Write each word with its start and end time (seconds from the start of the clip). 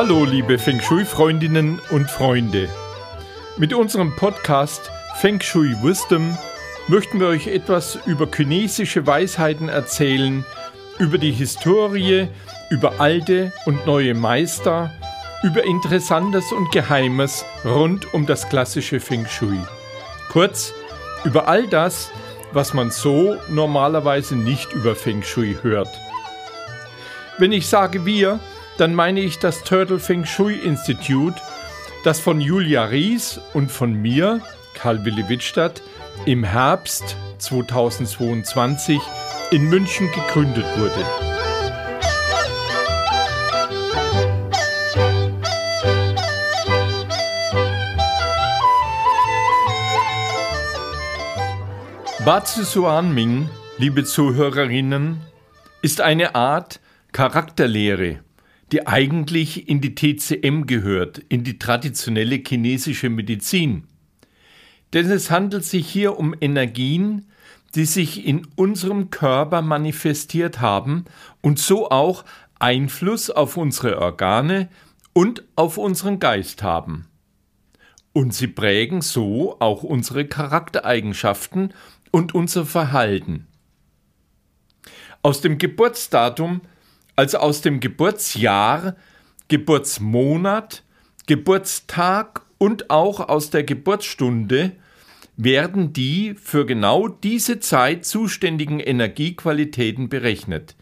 Hallo, 0.00 0.24
liebe 0.24 0.60
Feng 0.60 0.80
Shui-Freundinnen 0.80 1.80
und 1.90 2.08
Freunde. 2.08 2.68
Mit 3.56 3.74
unserem 3.74 4.14
Podcast 4.14 4.92
Feng 5.16 5.40
Shui 5.40 5.74
Wisdom 5.82 6.38
möchten 6.86 7.18
wir 7.18 7.26
euch 7.26 7.48
etwas 7.48 7.98
über 8.06 8.28
chinesische 8.32 9.08
Weisheiten 9.08 9.68
erzählen, 9.68 10.44
über 11.00 11.18
die 11.18 11.32
Historie, 11.32 12.28
über 12.70 13.00
alte 13.00 13.52
und 13.66 13.86
neue 13.86 14.14
Meister, 14.14 14.92
über 15.42 15.64
Interessantes 15.64 16.52
und 16.52 16.70
Geheimes 16.70 17.44
rund 17.64 18.14
um 18.14 18.24
das 18.24 18.48
klassische 18.48 19.00
Feng 19.00 19.26
Shui. 19.26 19.58
Kurz, 20.30 20.72
über 21.24 21.48
all 21.48 21.66
das, 21.66 22.12
was 22.52 22.72
man 22.72 22.92
so 22.92 23.36
normalerweise 23.48 24.36
nicht 24.36 24.72
über 24.74 24.94
Feng 24.94 25.24
Shui 25.24 25.58
hört. 25.60 25.90
Wenn 27.38 27.50
ich 27.50 27.66
sage 27.66 28.06
wir, 28.06 28.38
dann 28.78 28.94
meine 28.94 29.20
ich 29.20 29.38
das 29.38 29.64
Turtle 29.64 29.98
Feng 29.98 30.24
Shui 30.24 30.54
Institute, 30.54 31.40
das 32.04 32.20
von 32.20 32.40
Julia 32.40 32.84
Ries 32.84 33.40
und 33.52 33.70
von 33.70 33.92
mir, 33.92 34.40
Karl 34.74 35.04
Willi 35.04 35.28
Wittstadt, 35.28 35.82
im 36.26 36.44
Herbst 36.44 37.16
2022 37.38 39.00
in 39.50 39.68
München 39.68 40.10
gegründet 40.12 40.64
wurde. 40.76 41.04
Bazi 52.24 52.62
Suanming, 52.62 53.48
liebe 53.78 54.04
Zuhörerinnen, 54.04 55.20
ist 55.82 56.00
eine 56.00 56.34
Art 56.34 56.78
Charakterlehre, 57.12 58.20
die 58.72 58.86
eigentlich 58.86 59.68
in 59.68 59.80
die 59.80 59.94
TCM 59.94 60.66
gehört, 60.66 61.18
in 61.28 61.44
die 61.44 61.58
traditionelle 61.58 62.42
chinesische 62.46 63.08
Medizin. 63.08 63.84
Denn 64.92 65.10
es 65.10 65.30
handelt 65.30 65.64
sich 65.64 65.88
hier 65.88 66.18
um 66.18 66.34
Energien, 66.40 67.26
die 67.74 67.84
sich 67.84 68.26
in 68.26 68.46
unserem 68.56 69.10
Körper 69.10 69.62
manifestiert 69.62 70.60
haben 70.60 71.04
und 71.42 71.58
so 71.58 71.90
auch 71.90 72.24
Einfluss 72.58 73.30
auf 73.30 73.56
unsere 73.56 74.00
Organe 74.00 74.68
und 75.12 75.44
auf 75.56 75.78
unseren 75.78 76.18
Geist 76.18 76.62
haben. 76.62 77.06
Und 78.12 78.34
sie 78.34 78.48
prägen 78.48 79.02
so 79.02 79.56
auch 79.60 79.82
unsere 79.82 80.26
Charaktereigenschaften 80.26 81.74
und 82.10 82.34
unser 82.34 82.64
Verhalten. 82.64 83.46
Aus 85.22 85.40
dem 85.40 85.58
Geburtsdatum 85.58 86.62
also 87.18 87.38
aus 87.38 87.62
dem 87.62 87.80
Geburtsjahr, 87.80 88.94
Geburtsmonat, 89.48 90.84
Geburtstag 91.26 92.42
und 92.58 92.90
auch 92.90 93.18
aus 93.28 93.50
der 93.50 93.64
Geburtsstunde 93.64 94.76
werden 95.36 95.92
die 95.92 96.36
für 96.40 96.64
genau 96.64 97.08
diese 97.08 97.58
Zeit 97.58 98.04
zuständigen 98.04 98.78
Energiequalitäten 98.78 100.08
berechnet, 100.08 100.76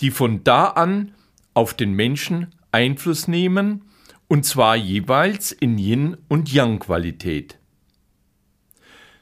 die 0.00 0.12
von 0.12 0.44
da 0.44 0.66
an 0.66 1.12
auf 1.54 1.74
den 1.74 1.92
Menschen 1.92 2.54
Einfluss 2.70 3.26
nehmen, 3.26 3.82
und 4.28 4.46
zwar 4.46 4.76
jeweils 4.76 5.50
in 5.50 5.76
Yin- 5.76 6.18
und 6.28 6.52
Yang-Qualität. 6.52 7.58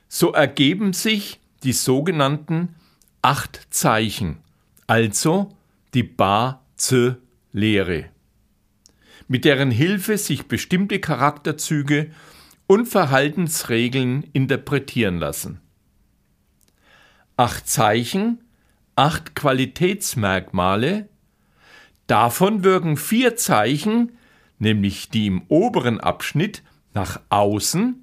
So 0.06 0.32
ergeben 0.32 0.92
sich 0.92 1.40
die 1.62 1.72
sogenannten 1.72 2.74
acht 3.22 3.69
Zeichen, 3.70 4.36
also 4.86 5.48
die 5.94 6.03
Ba-Zi-Lehre, 6.03 8.06
mit 9.28 9.44
deren 9.44 9.70
Hilfe 9.70 10.16
sich 10.16 10.47
bestimmte 10.47 11.00
Charakterzüge 11.00 12.10
und 12.66 12.86
Verhaltensregeln 12.86 14.25
interpretieren 14.32 15.19
lassen. 15.19 15.60
Acht 17.36 17.69
Zeichen, 17.69 18.42
acht 18.97 19.34
Qualitätsmerkmale, 19.34 21.10
davon 22.06 22.64
wirken 22.64 22.97
vier 22.97 23.36
Zeichen, 23.36 24.12
nämlich 24.58 25.10
die 25.10 25.26
im 25.26 25.42
oberen 25.48 26.00
Abschnitt 26.00 26.62
nach 26.94 27.20
außen, 27.28 28.02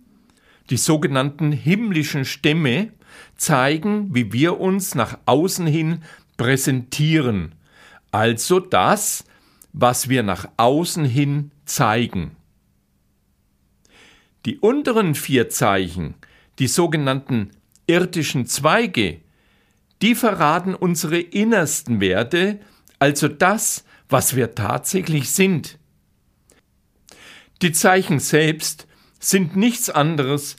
die 0.70 0.78
sogenannten 0.78 1.52
himmlischen 1.52 2.26
Stämme, 2.26 2.92
zeigen, 3.36 4.14
wie 4.14 4.32
wir 4.32 4.60
uns 4.60 4.94
nach 4.94 5.18
außen 5.26 5.66
hin 5.66 6.04
präsentieren 6.38 7.56
also 8.12 8.59
das, 8.59 9.24
was 9.74 10.09
wir 10.09 10.24
nach 10.24 10.47
außen 10.58 11.06
hin 11.06 11.52
zeigen. 11.66 12.36
Die 14.46 14.58
unteren 14.58 15.16
vier 15.16 15.50
Zeichen, 15.50 16.16
die 16.59 16.68
sogenannten 16.68 17.52
irdischen 17.88 18.46
Zweige, 18.46 19.19
die 20.02 20.16
verraten 20.16 20.75
unsere 20.75 21.19
innersten 21.19 22.00
Werte, 22.00 22.59
also 23.00 23.28
das, 23.28 23.84
was 24.08 24.36
wir 24.36 24.56
tatsächlich 24.56 25.30
sind. 25.31 25.78
Die 27.62 27.74
Zeichen 27.74 28.19
selbst 28.19 28.88
sind 29.19 29.56
nichts 29.56 29.90
anderes 29.90 30.56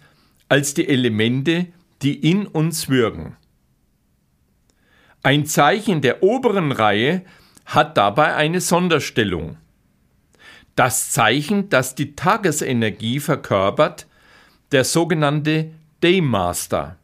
als 0.49 0.75
die 0.75 0.87
Elemente, 0.87 1.67
die 2.03 2.15
in 2.15 2.47
uns 2.47 2.89
wirken. 2.89 3.37
Ein 5.23 5.47
Zeichen 5.47 6.01
der 6.01 6.23
oberen 6.23 6.73
Reihe 6.73 7.25
hat 7.71 7.97
dabei 7.97 8.35
eine 8.35 8.61
Sonderstellung. 8.61 9.57
Das 10.75 11.13
Zeichen, 11.13 11.69
das 11.69 11.95
die 11.95 12.17
Tagesenergie 12.17 13.21
verkörpert, 13.21 14.07
der 14.73 14.85
sogenannte 14.85 15.71
Daymaster. 16.01 16.97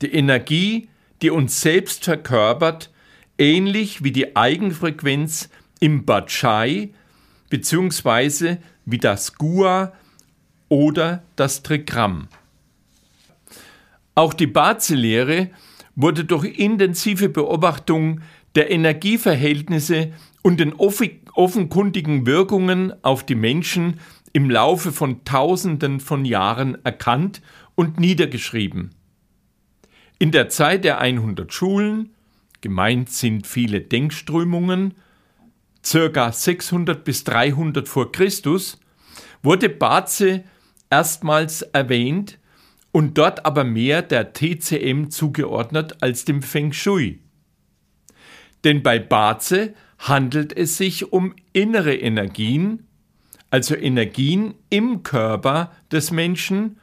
Die 0.00 0.12
Energie, 0.12 0.88
die 1.22 1.30
uns 1.30 1.60
selbst 1.60 2.04
verkörpert, 2.04 2.92
ähnlich 3.36 4.04
wie 4.04 4.12
die 4.12 4.36
Eigenfrequenz 4.36 5.48
im 5.80 6.04
Bachai 6.04 6.90
bzw. 7.50 8.58
wie 8.84 8.98
das 8.98 9.34
Gua 9.34 9.92
oder 10.68 11.24
das 11.34 11.64
Trigramm. 11.64 12.28
Auch 14.14 14.34
die 14.34 14.46
Bazi-Lehre 14.46 15.50
wurde 15.96 16.24
durch 16.24 16.44
intensive 16.58 17.28
Beobachtung 17.28 18.20
der 18.58 18.72
Energieverhältnisse 18.72 20.10
und 20.42 20.58
den 20.58 20.74
offenkundigen 20.74 22.26
Wirkungen 22.26 22.92
auf 23.04 23.24
die 23.24 23.36
Menschen 23.36 24.00
im 24.32 24.50
Laufe 24.50 24.90
von 24.90 25.24
Tausenden 25.24 26.00
von 26.00 26.24
Jahren 26.24 26.76
erkannt 26.84 27.40
und 27.76 28.00
niedergeschrieben. 28.00 28.90
In 30.18 30.32
der 30.32 30.48
Zeit 30.48 30.82
der 30.82 30.98
100 30.98 31.54
Schulen, 31.54 32.16
gemeint 32.60 33.10
sind 33.10 33.46
viele 33.46 33.80
Denkströmungen, 33.80 34.94
circa 35.86 36.32
600 36.32 37.04
bis 37.04 37.22
300 37.22 37.86
vor 37.86 38.10
Christus, 38.10 38.80
wurde 39.40 39.68
Baze 39.68 40.42
erstmals 40.90 41.62
erwähnt 41.62 42.40
und 42.90 43.18
dort 43.18 43.46
aber 43.46 43.62
mehr 43.62 44.02
der 44.02 44.32
TCM 44.32 45.10
zugeordnet 45.10 46.02
als 46.02 46.24
dem 46.24 46.42
Feng 46.42 46.72
Shui. 46.72 47.20
Denn 48.64 48.82
bei 48.82 48.98
Baze 48.98 49.74
handelt 49.98 50.56
es 50.56 50.76
sich 50.76 51.12
um 51.12 51.34
innere 51.52 51.94
Energien, 51.94 52.86
also 53.50 53.74
Energien 53.74 54.54
im 54.70 55.02
Körper 55.02 55.72
des 55.90 56.10
Menschen, 56.10 56.78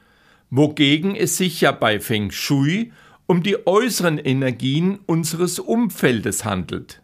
wogegen 0.49 1.15
es 1.15 1.37
sich 1.37 1.61
ja 1.61 1.71
bei 1.71 1.99
Feng 1.99 2.31
Shui 2.31 2.91
um 3.27 3.43
die 3.43 3.65
äußeren 3.65 4.17
Energien 4.17 4.99
unseres 5.05 5.59
Umfeldes 5.59 6.45
handelt. 6.45 7.01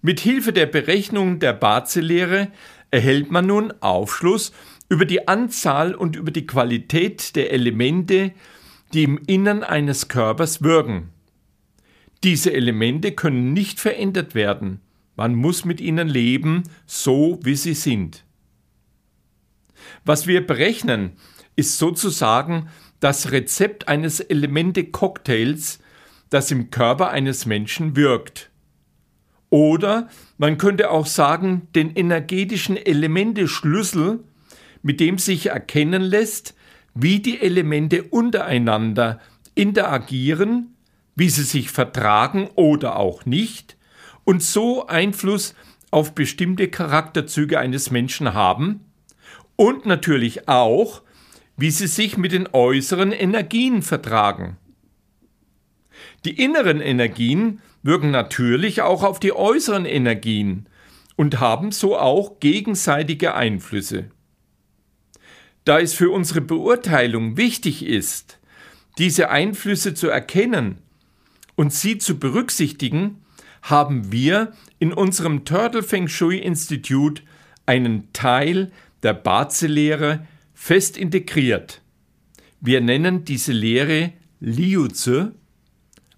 Mit 0.00 0.20
Hilfe 0.20 0.52
der 0.52 0.66
Berechnung 0.66 1.38
der 1.38 1.52
Baze-Lehre 1.52 2.48
erhält 2.90 3.30
man 3.30 3.46
nun 3.46 3.72
Aufschluss 3.80 4.52
über 4.88 5.04
die 5.04 5.28
Anzahl 5.28 5.94
und 5.94 6.16
über 6.16 6.30
die 6.30 6.46
Qualität 6.46 7.34
der 7.36 7.52
Elemente, 7.52 8.32
die 8.92 9.04
im 9.04 9.18
Innern 9.26 9.62
eines 9.62 10.08
Körpers 10.08 10.62
wirken. 10.62 11.11
Diese 12.24 12.52
Elemente 12.52 13.12
können 13.12 13.52
nicht 13.52 13.80
verändert 13.80 14.34
werden. 14.34 14.80
Man 15.16 15.34
muss 15.34 15.64
mit 15.64 15.80
ihnen 15.80 16.08
leben, 16.08 16.62
so 16.86 17.40
wie 17.42 17.56
sie 17.56 17.74
sind. 17.74 18.24
Was 20.04 20.26
wir 20.26 20.46
berechnen, 20.46 21.12
ist 21.56 21.78
sozusagen 21.78 22.68
das 23.00 23.32
Rezept 23.32 23.88
eines 23.88 24.20
Elemente-Cocktails, 24.20 25.80
das 26.30 26.50
im 26.50 26.70
Körper 26.70 27.10
eines 27.10 27.44
Menschen 27.44 27.96
wirkt. 27.96 28.50
Oder 29.50 30.08
man 30.38 30.56
könnte 30.56 30.90
auch 30.90 31.06
sagen, 31.06 31.68
den 31.74 31.94
energetischen 31.94 32.76
Elemente-Schlüssel, 32.76 34.20
mit 34.82 35.00
dem 35.00 35.18
sich 35.18 35.46
erkennen 35.46 36.02
lässt, 36.02 36.54
wie 36.94 37.20
die 37.20 37.40
Elemente 37.40 38.04
untereinander 38.04 39.20
interagieren 39.54 40.71
wie 41.14 41.28
sie 41.28 41.44
sich 41.44 41.70
vertragen 41.70 42.48
oder 42.54 42.96
auch 42.96 43.24
nicht 43.26 43.76
und 44.24 44.42
so 44.42 44.86
Einfluss 44.86 45.54
auf 45.90 46.14
bestimmte 46.14 46.68
Charakterzüge 46.68 47.58
eines 47.58 47.90
Menschen 47.90 48.34
haben 48.34 48.80
und 49.56 49.86
natürlich 49.86 50.48
auch, 50.48 51.02
wie 51.56 51.70
sie 51.70 51.86
sich 51.86 52.16
mit 52.16 52.32
den 52.32 52.48
äußeren 52.52 53.12
Energien 53.12 53.82
vertragen. 53.82 54.56
Die 56.24 56.42
inneren 56.42 56.80
Energien 56.80 57.60
wirken 57.82 58.10
natürlich 58.10 58.80
auch 58.82 59.02
auf 59.02 59.20
die 59.20 59.32
äußeren 59.32 59.84
Energien 59.84 60.68
und 61.16 61.40
haben 61.40 61.72
so 61.72 61.98
auch 61.98 62.40
gegenseitige 62.40 63.34
Einflüsse. 63.34 64.10
Da 65.64 65.78
es 65.78 65.94
für 65.94 66.10
unsere 66.10 66.40
Beurteilung 66.40 67.36
wichtig 67.36 67.84
ist, 67.84 68.38
diese 68.98 69.30
Einflüsse 69.30 69.94
zu 69.94 70.08
erkennen 70.08 70.81
und 71.62 71.72
sie 71.72 71.96
zu 71.96 72.18
berücksichtigen, 72.18 73.22
haben 73.62 74.10
wir 74.10 74.52
in 74.80 74.92
unserem 74.92 75.44
Turtle 75.44 75.84
Feng 75.84 76.08
Shui 76.08 76.38
Institut 76.38 77.22
einen 77.66 78.12
Teil 78.12 78.72
der 79.04 79.14
Bazi-Lehre 79.14 80.26
fest 80.54 80.96
integriert. 80.96 81.80
Wir 82.60 82.80
nennen 82.80 83.24
diese 83.24 83.52
Lehre 83.52 84.12
Liuzi, 84.40 85.26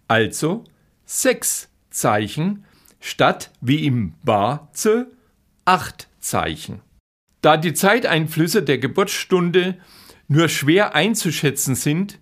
also 0.08 0.64
sechs 1.04 1.68
Zeichen, 1.90 2.64
statt 2.98 3.50
wie 3.60 3.84
im 3.84 4.14
Bazi 4.22 5.04
acht 5.66 6.08
Zeichen. 6.20 6.80
Da 7.42 7.58
die 7.58 7.74
Zeiteinflüsse 7.74 8.62
der 8.62 8.78
Geburtsstunde 8.78 9.76
nur 10.26 10.48
schwer 10.48 10.94
einzuschätzen 10.94 11.74
sind 11.74 12.18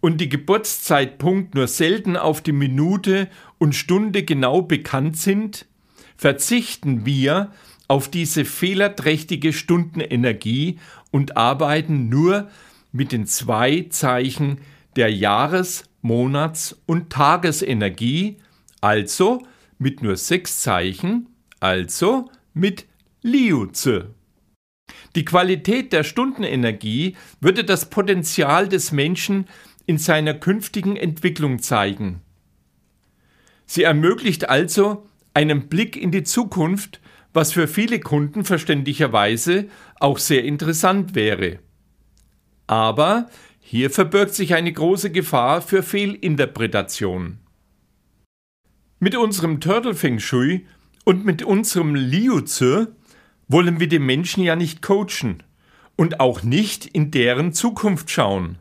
und 0.00 0.20
die 0.20 0.28
Geburtszeitpunkt 0.28 1.54
nur 1.54 1.66
selten 1.66 2.16
auf 2.16 2.40
die 2.40 2.52
Minute 2.52 3.28
und 3.58 3.74
Stunde 3.74 4.22
genau 4.22 4.62
bekannt 4.62 5.16
sind, 5.16 5.66
verzichten 6.16 7.04
wir 7.04 7.52
auf 7.88 8.08
diese 8.08 8.44
fehlerträchtige 8.44 9.52
Stundenenergie 9.52 10.78
und 11.10 11.36
arbeiten 11.36 12.08
nur 12.08 12.50
mit 12.92 13.12
den 13.12 13.26
zwei 13.26 13.86
Zeichen 13.90 14.58
der 14.96 15.12
Jahres-, 15.12 15.84
Monats- 16.02 16.80
und 16.86 17.10
Tagesenergie, 17.10 18.36
also 18.80 19.42
mit 19.78 20.02
nur 20.02 20.16
sechs 20.16 20.60
Zeichen, 20.60 21.26
also 21.60 22.30
mit 22.54 22.86
Liuze. 23.22 24.14
Die 25.14 25.24
Qualität 25.24 25.92
der 25.92 26.04
Stundenenergie 26.04 27.16
würde 27.40 27.64
das 27.64 27.90
Potenzial 27.90 28.68
des 28.68 28.92
Menschen 28.92 29.46
in 29.88 29.96
seiner 29.96 30.34
künftigen 30.34 30.96
Entwicklung 30.96 31.60
zeigen. 31.60 32.20
Sie 33.64 33.84
ermöglicht 33.84 34.50
also 34.50 35.06
einen 35.32 35.68
Blick 35.68 35.96
in 35.96 36.10
die 36.10 36.24
Zukunft, 36.24 37.00
was 37.32 37.52
für 37.54 37.66
viele 37.66 37.98
Kunden 37.98 38.44
verständlicherweise 38.44 39.68
auch 39.98 40.18
sehr 40.18 40.44
interessant 40.44 41.14
wäre. 41.14 41.60
Aber 42.66 43.30
hier 43.60 43.90
verbirgt 43.90 44.34
sich 44.34 44.52
eine 44.52 44.70
große 44.70 45.10
Gefahr 45.10 45.62
für 45.62 45.82
Fehlinterpretation. 45.82 47.38
Mit 49.00 49.16
unserem 49.16 49.58
Turtle 49.58 49.94
Feng 49.94 50.18
Shui 50.18 50.66
und 51.06 51.24
mit 51.24 51.42
unserem 51.42 51.94
Liu 51.94 52.40
Zi 52.42 52.88
wollen 53.46 53.80
wir 53.80 53.88
die 53.88 54.00
Menschen 54.00 54.42
ja 54.42 54.54
nicht 54.54 54.82
coachen 54.82 55.42
und 55.96 56.20
auch 56.20 56.42
nicht 56.42 56.84
in 56.84 57.10
deren 57.10 57.54
Zukunft 57.54 58.10
schauen. 58.10 58.58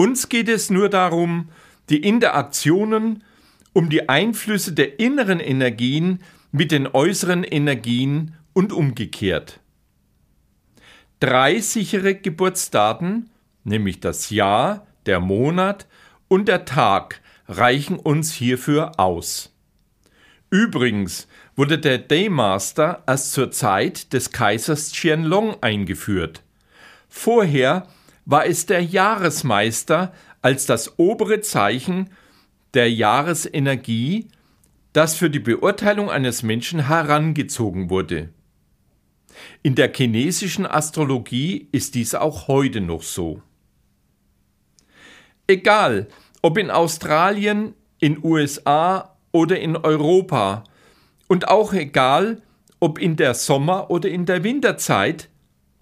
Uns 0.00 0.30
geht 0.30 0.48
es 0.48 0.70
nur 0.70 0.88
darum, 0.88 1.50
die 1.90 1.98
Interaktionen, 2.02 3.22
um 3.74 3.90
die 3.90 4.08
Einflüsse 4.08 4.72
der 4.72 4.98
inneren 4.98 5.40
Energien 5.40 6.20
mit 6.52 6.72
den 6.72 6.86
äußeren 6.86 7.44
Energien 7.44 8.34
und 8.54 8.72
umgekehrt. 8.72 9.60
Drei 11.20 11.60
sichere 11.60 12.14
Geburtsdaten, 12.14 13.28
nämlich 13.64 14.00
das 14.00 14.30
Jahr, 14.30 14.86
der 15.04 15.20
Monat 15.20 15.86
und 16.28 16.48
der 16.48 16.64
Tag, 16.64 17.20
reichen 17.46 17.98
uns 17.98 18.32
hierfür 18.32 18.92
aus. 18.98 19.54
Übrigens 20.48 21.28
wurde 21.56 21.78
der 21.78 21.98
Daymaster 21.98 23.02
erst 23.06 23.32
zur 23.32 23.50
Zeit 23.50 24.14
des 24.14 24.32
Kaisers 24.32 24.92
Qianlong 24.92 25.62
eingeführt. 25.62 26.42
Vorher 27.10 27.86
war 28.24 28.46
es 28.46 28.66
der 28.66 28.82
Jahresmeister 28.82 30.12
als 30.42 30.66
das 30.66 30.98
obere 30.98 31.40
Zeichen 31.40 32.10
der 32.74 32.90
Jahresenergie, 32.90 34.28
das 34.92 35.16
für 35.16 35.30
die 35.30 35.40
Beurteilung 35.40 36.10
eines 36.10 36.42
Menschen 36.42 36.86
herangezogen 36.86 37.90
wurde. 37.90 38.30
In 39.62 39.74
der 39.74 39.92
chinesischen 39.94 40.66
Astrologie 40.66 41.68
ist 41.72 41.94
dies 41.94 42.14
auch 42.14 42.48
heute 42.48 42.80
noch 42.80 43.02
so. 43.02 43.42
Egal, 45.46 46.08
ob 46.42 46.58
in 46.58 46.70
Australien, 46.70 47.74
in 47.98 48.22
USA 48.24 49.16
oder 49.32 49.58
in 49.58 49.76
Europa 49.76 50.64
und 51.28 51.48
auch 51.48 51.72
egal, 51.72 52.42
ob 52.80 52.98
in 52.98 53.16
der 53.16 53.34
Sommer- 53.34 53.90
oder 53.90 54.08
in 54.08 54.26
der 54.26 54.42
Winterzeit, 54.42 55.28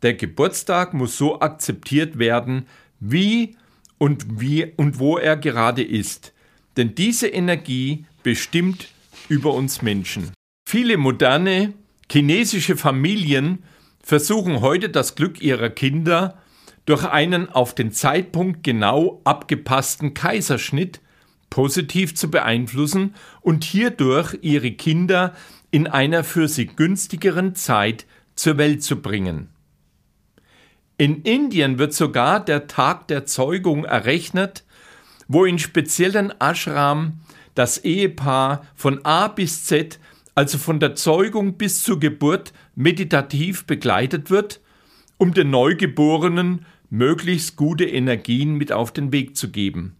der 0.02 0.14
Geburtstag 0.14 0.94
muss 0.94 1.16
so 1.16 1.40
akzeptiert 1.40 2.18
werden, 2.18 2.66
wie 3.00 3.56
und 3.98 4.40
wie 4.40 4.72
und 4.76 4.98
wo 4.98 5.18
er 5.18 5.36
gerade 5.36 5.82
ist, 5.82 6.32
denn 6.76 6.94
diese 6.94 7.28
Energie 7.28 8.06
bestimmt 8.22 8.88
über 9.28 9.54
uns 9.54 9.82
Menschen. 9.82 10.32
Viele 10.68 10.96
moderne 10.96 11.74
chinesische 12.10 12.76
Familien 12.76 13.64
versuchen 14.02 14.60
heute 14.60 14.88
das 14.88 15.14
Glück 15.14 15.40
ihrer 15.40 15.70
Kinder 15.70 16.38
durch 16.86 17.04
einen 17.04 17.50
auf 17.50 17.74
den 17.74 17.92
Zeitpunkt 17.92 18.64
genau 18.64 19.20
abgepassten 19.24 20.14
Kaiserschnitt 20.14 21.00
positiv 21.50 22.14
zu 22.14 22.30
beeinflussen 22.30 23.14
und 23.40 23.64
hierdurch 23.64 24.38
ihre 24.42 24.70
Kinder 24.72 25.34
in 25.70 25.86
einer 25.86 26.24
für 26.24 26.48
sie 26.48 26.66
günstigeren 26.66 27.54
Zeit 27.54 28.06
zur 28.34 28.58
Welt 28.58 28.82
zu 28.82 29.02
bringen. 29.02 29.48
In 31.00 31.22
Indien 31.22 31.78
wird 31.78 31.94
sogar 31.94 32.44
der 32.44 32.66
Tag 32.66 33.06
der 33.06 33.24
Zeugung 33.24 33.84
errechnet, 33.84 34.64
wo 35.28 35.44
in 35.44 35.60
speziellen 35.60 36.32
Ashram 36.40 37.20
das 37.54 37.78
Ehepaar 37.78 38.66
von 38.74 39.04
A 39.04 39.28
bis 39.28 39.64
Z, 39.64 40.00
also 40.34 40.58
von 40.58 40.80
der 40.80 40.96
Zeugung 40.96 41.56
bis 41.56 41.84
zur 41.84 42.00
Geburt, 42.00 42.52
meditativ 42.74 43.64
begleitet 43.64 44.28
wird, 44.28 44.60
um 45.18 45.32
den 45.32 45.50
Neugeborenen 45.50 46.66
möglichst 46.90 47.54
gute 47.54 47.84
Energien 47.84 48.54
mit 48.54 48.72
auf 48.72 48.92
den 48.92 49.12
Weg 49.12 49.36
zu 49.36 49.50
geben. 49.52 49.94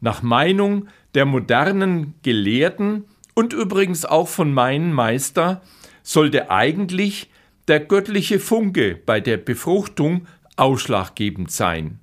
Nach 0.00 0.22
Meinung 0.22 0.88
der 1.12 1.26
modernen 1.26 2.14
Gelehrten 2.22 3.04
und 3.34 3.52
übrigens 3.52 4.06
auch 4.06 4.28
von 4.28 4.54
meinem 4.54 4.92
Meister 4.92 5.60
sollte 6.02 6.50
eigentlich 6.50 7.29
der 7.70 7.78
göttliche 7.78 8.40
Funke 8.40 8.96
bei 8.96 9.20
der 9.20 9.36
Befruchtung 9.36 10.26
ausschlaggebend 10.56 11.52
sein. 11.52 12.00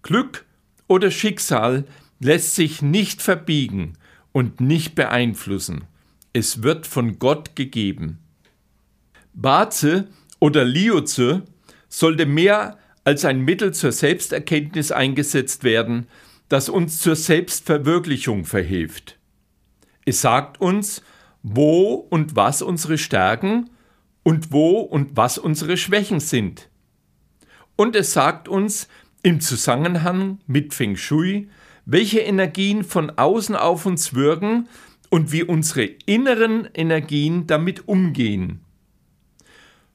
Glück 0.00 0.46
oder 0.88 1.10
Schicksal 1.10 1.84
lässt 2.18 2.54
sich 2.54 2.80
nicht 2.80 3.20
verbiegen 3.20 3.98
und 4.32 4.58
nicht 4.58 4.94
beeinflussen. 4.94 5.84
Es 6.32 6.62
wird 6.62 6.86
von 6.86 7.18
Gott 7.18 7.56
gegeben. 7.56 8.20
Baze 9.34 10.08
oder 10.40 10.64
Lioze 10.64 11.42
sollte 11.90 12.24
mehr 12.24 12.78
als 13.04 13.26
ein 13.26 13.40
Mittel 13.40 13.74
zur 13.74 13.92
Selbsterkenntnis 13.92 14.92
eingesetzt 14.92 15.62
werden, 15.62 16.06
das 16.48 16.70
uns 16.70 17.00
zur 17.00 17.16
Selbstverwirklichung 17.16 18.46
verhilft. 18.46 19.18
Es 20.06 20.22
sagt 20.22 20.58
uns, 20.58 21.02
wo 21.42 21.94
und 21.94 22.34
was 22.34 22.62
unsere 22.62 22.96
Stärken 22.96 23.68
und 24.26 24.50
wo 24.50 24.80
und 24.80 25.16
was 25.16 25.38
unsere 25.38 25.76
Schwächen 25.76 26.18
sind. 26.18 26.68
Und 27.76 27.94
es 27.94 28.12
sagt 28.12 28.48
uns 28.48 28.88
im 29.22 29.40
Zusammenhang 29.40 30.40
mit 30.48 30.74
Feng 30.74 30.96
Shui, 30.96 31.48
welche 31.84 32.18
Energien 32.18 32.82
von 32.82 33.10
außen 33.10 33.54
auf 33.54 33.86
uns 33.86 34.14
wirken 34.14 34.68
und 35.10 35.30
wie 35.30 35.44
unsere 35.44 35.84
inneren 36.06 36.68
Energien 36.74 37.46
damit 37.46 37.86
umgehen. 37.86 38.62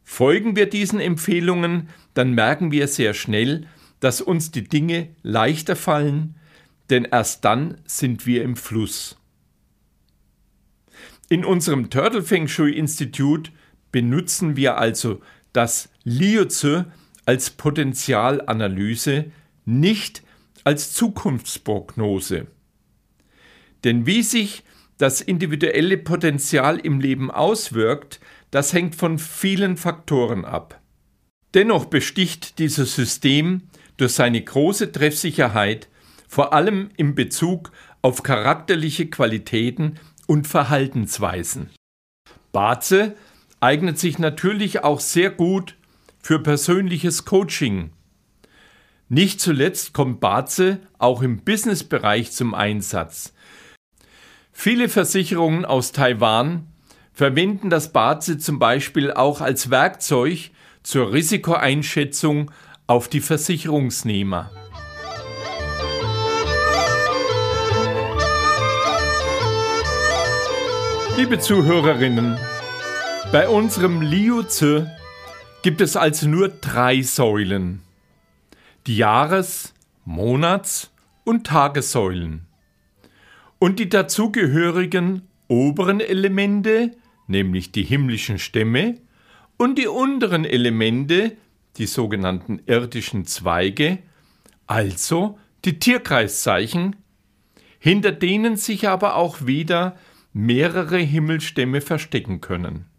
Folgen 0.05 0.55
wir 0.55 0.69
diesen 0.69 1.01
Empfehlungen, 1.01 1.89
dann 2.13 2.31
merken 2.31 2.71
wir 2.71 2.87
sehr 2.87 3.13
schnell, 3.13 3.67
dass 3.99 4.21
uns 4.21 4.49
die 4.49 4.63
Dinge 4.63 5.09
leichter 5.23 5.75
fallen, 5.75 6.35
denn 6.89 7.03
erst 7.03 7.43
dann 7.43 7.81
sind 7.83 8.25
wir 8.25 8.43
im 8.43 8.55
Fluss. 8.55 9.17
In 11.27 11.43
unserem 11.43 11.89
Turtle 11.89 12.23
Feng 12.23 12.47
Shui 12.47 12.71
Institut 12.71 13.51
benutzen 13.91 14.55
wir 14.55 14.77
also 14.77 15.21
das 15.53 15.89
Liuzi 16.03 16.83
als 17.25 17.51
Potenzialanalyse, 17.51 19.31
nicht 19.65 20.23
als 20.63 20.93
Zukunftsprognose. 20.93 22.47
Denn 23.83 24.05
wie 24.05 24.23
sich 24.23 24.63
das 24.97 25.21
individuelle 25.21 25.97
Potenzial 25.97 26.77
im 26.77 26.99
Leben 26.99 27.31
auswirkt, 27.31 28.19
das 28.51 28.73
hängt 28.73 28.95
von 28.95 29.17
vielen 29.17 29.77
Faktoren 29.77 30.45
ab. 30.45 30.79
Dennoch 31.53 31.85
besticht 31.85 32.59
dieses 32.59 32.95
System 32.95 33.63
durch 33.97 34.13
seine 34.13 34.41
große 34.41 34.91
Treffsicherheit, 34.91 35.89
vor 36.27 36.53
allem 36.53 36.89
in 36.97 37.15
Bezug 37.15 37.71
auf 38.01 38.23
charakterliche 38.23 39.07
Qualitäten 39.09 39.99
und 40.27 40.47
Verhaltensweisen. 40.47 41.69
Baze 42.51 43.15
eignet 43.61 43.97
sich 43.97 44.19
natürlich 44.19 44.83
auch 44.83 44.99
sehr 44.99 45.29
gut 45.29 45.75
für 46.19 46.39
persönliches 46.39 47.23
Coaching. 47.25 47.91
Nicht 49.07 49.39
zuletzt 49.39 49.93
kommt 49.93 50.19
Baze 50.19 50.79
auch 50.97 51.21
im 51.21 51.43
Businessbereich 51.43 52.31
zum 52.31 52.53
Einsatz. 52.53 53.33
Viele 54.51 54.89
Versicherungen 54.89 55.65
aus 55.65 55.91
Taiwan 55.91 56.67
verwenden 57.13 57.69
das 57.69 57.93
Baze 57.93 58.37
zum 58.37 58.57
Beispiel 58.59 59.11
auch 59.11 59.41
als 59.41 59.69
Werkzeug 59.69 60.51
zur 60.83 61.13
Risikoeinschätzung 61.13 62.51
auf 62.87 63.07
die 63.07 63.21
Versicherungsnehmer. 63.21 64.49
Liebe 71.17 71.37
Zuhörerinnen, 71.37 72.37
bei 73.31 73.47
unserem 73.47 74.01
Liu 74.01 74.43
Tzu 74.43 74.85
gibt 75.61 75.79
es 75.79 75.95
also 75.95 76.27
nur 76.27 76.49
drei 76.49 77.01
Säulen. 77.01 77.81
Die 78.87 78.97
Jahres-, 78.97 79.73
Monats- 80.03 80.91
und 81.23 81.47
Tagessäulen. 81.47 82.45
Und 83.57 83.79
die 83.79 83.87
dazugehörigen 83.87 85.21
oberen 85.47 86.01
Elemente, 86.01 86.91
nämlich 87.27 87.71
die 87.71 87.83
himmlischen 87.83 88.37
Stämme, 88.37 88.97
und 89.55 89.77
die 89.77 89.87
unteren 89.87 90.43
Elemente, 90.43 91.37
die 91.77 91.85
sogenannten 91.85 92.61
irdischen 92.65 93.25
Zweige, 93.25 93.99
also 94.67 95.39
die 95.63 95.79
Tierkreiszeichen, 95.79 96.97
hinter 97.79 98.11
denen 98.11 98.57
sich 98.57 98.89
aber 98.89 99.15
auch 99.15 99.45
wieder 99.45 99.95
mehrere 100.33 100.97
Himmelstämme 100.97 101.79
verstecken 101.79 102.41
können. 102.41 102.90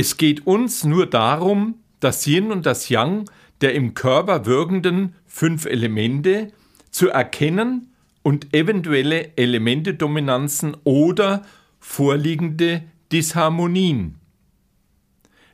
Es 0.00 0.16
geht 0.16 0.46
uns 0.46 0.84
nur 0.84 1.06
darum, 1.06 1.74
das 1.98 2.24
Yin 2.24 2.52
und 2.52 2.66
das 2.66 2.88
Yang 2.88 3.28
der 3.60 3.74
im 3.74 3.94
Körper 3.94 4.46
wirkenden 4.46 5.16
fünf 5.26 5.66
Elemente 5.66 6.52
zu 6.92 7.08
erkennen 7.08 7.92
und 8.22 8.54
eventuelle 8.54 9.36
Elementedominanzen 9.36 10.76
oder 10.84 11.44
vorliegende 11.80 12.84
Disharmonien. 13.10 14.20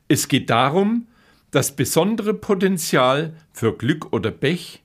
Es 0.09 0.27
geht 0.27 0.51
darum, 0.51 1.07
das 1.49 1.75
besondere 1.75 2.35
Potenzial 2.35 3.35
für 3.51 3.75
Glück 3.75 4.13
oder 4.13 4.29
Pech, 4.29 4.83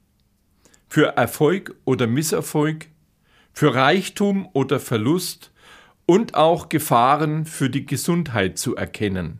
für 0.89 1.19
Erfolg 1.19 1.75
oder 1.85 2.07
Misserfolg, 2.07 2.87
für 3.53 3.75
Reichtum 3.75 4.49
oder 4.55 4.81
Verlust 4.81 5.53
und 6.07 6.35
auch 6.35 6.71
Gefahren 6.71 7.45
für 7.45 7.69
die 7.69 7.85
Gesundheit 7.85 8.57
zu 8.57 8.75
erkennen. 8.75 9.39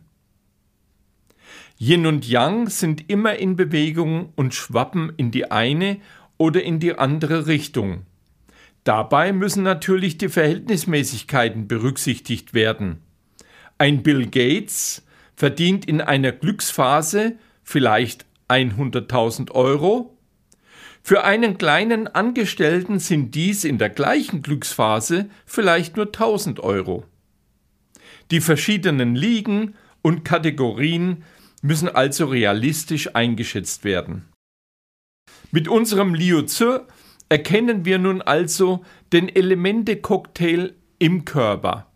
Yin 1.81 2.05
und 2.05 2.27
Yang 2.27 2.69
sind 2.69 3.09
immer 3.09 3.37
in 3.37 3.55
Bewegung 3.55 4.33
und 4.35 4.53
schwappen 4.53 5.13
in 5.17 5.31
die 5.31 5.49
eine 5.49 5.97
oder 6.37 6.61
in 6.61 6.79
die 6.79 6.93
andere 6.93 7.47
Richtung. 7.47 8.05
Dabei 8.83 9.33
müssen 9.33 9.63
natürlich 9.63 10.19
die 10.19 10.29
Verhältnismäßigkeiten 10.29 11.67
berücksichtigt 11.67 12.53
werden. 12.53 13.01
Ein 13.79 14.03
Bill 14.03 14.27
Gates 14.27 15.03
verdient 15.35 15.85
in 15.85 16.01
einer 16.01 16.31
Glücksphase 16.31 17.37
vielleicht 17.63 18.27
100.000 18.47 19.49
Euro. 19.49 20.15
Für 21.01 21.23
einen 21.23 21.57
kleinen 21.57 22.07
Angestellten 22.07 22.99
sind 22.99 23.33
dies 23.33 23.63
in 23.63 23.79
der 23.79 23.89
gleichen 23.89 24.43
Glücksphase 24.43 25.31
vielleicht 25.47 25.95
nur 25.97 26.05
1000 26.05 26.59
Euro. 26.59 27.05
Die 28.29 28.39
verschiedenen 28.39 29.15
Ligen 29.15 29.73
und 30.03 30.23
Kategorien 30.23 31.23
müssen 31.61 31.89
also 31.89 32.25
realistisch 32.25 33.15
eingeschätzt 33.15 33.83
werden. 33.83 34.25
Mit 35.51 35.67
unserem 35.67 36.13
Liu 36.13 36.41
Tzu 36.43 36.79
erkennen 37.29 37.85
wir 37.85 37.99
nun 37.99 38.21
also 38.21 38.83
den 39.13 39.29
Elemente-Cocktail 39.29 40.73
im 40.99 41.25
Körper. 41.25 41.87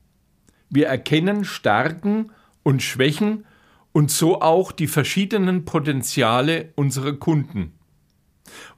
Wir 0.69 0.87
erkennen 0.87 1.45
Stärken 1.45 2.31
und 2.63 2.81
Schwächen 2.81 3.45
und 3.91 4.11
so 4.11 4.41
auch 4.41 4.71
die 4.71 4.87
verschiedenen 4.87 5.65
Potenziale 5.65 6.73
unserer 6.75 7.13
Kunden. 7.13 7.73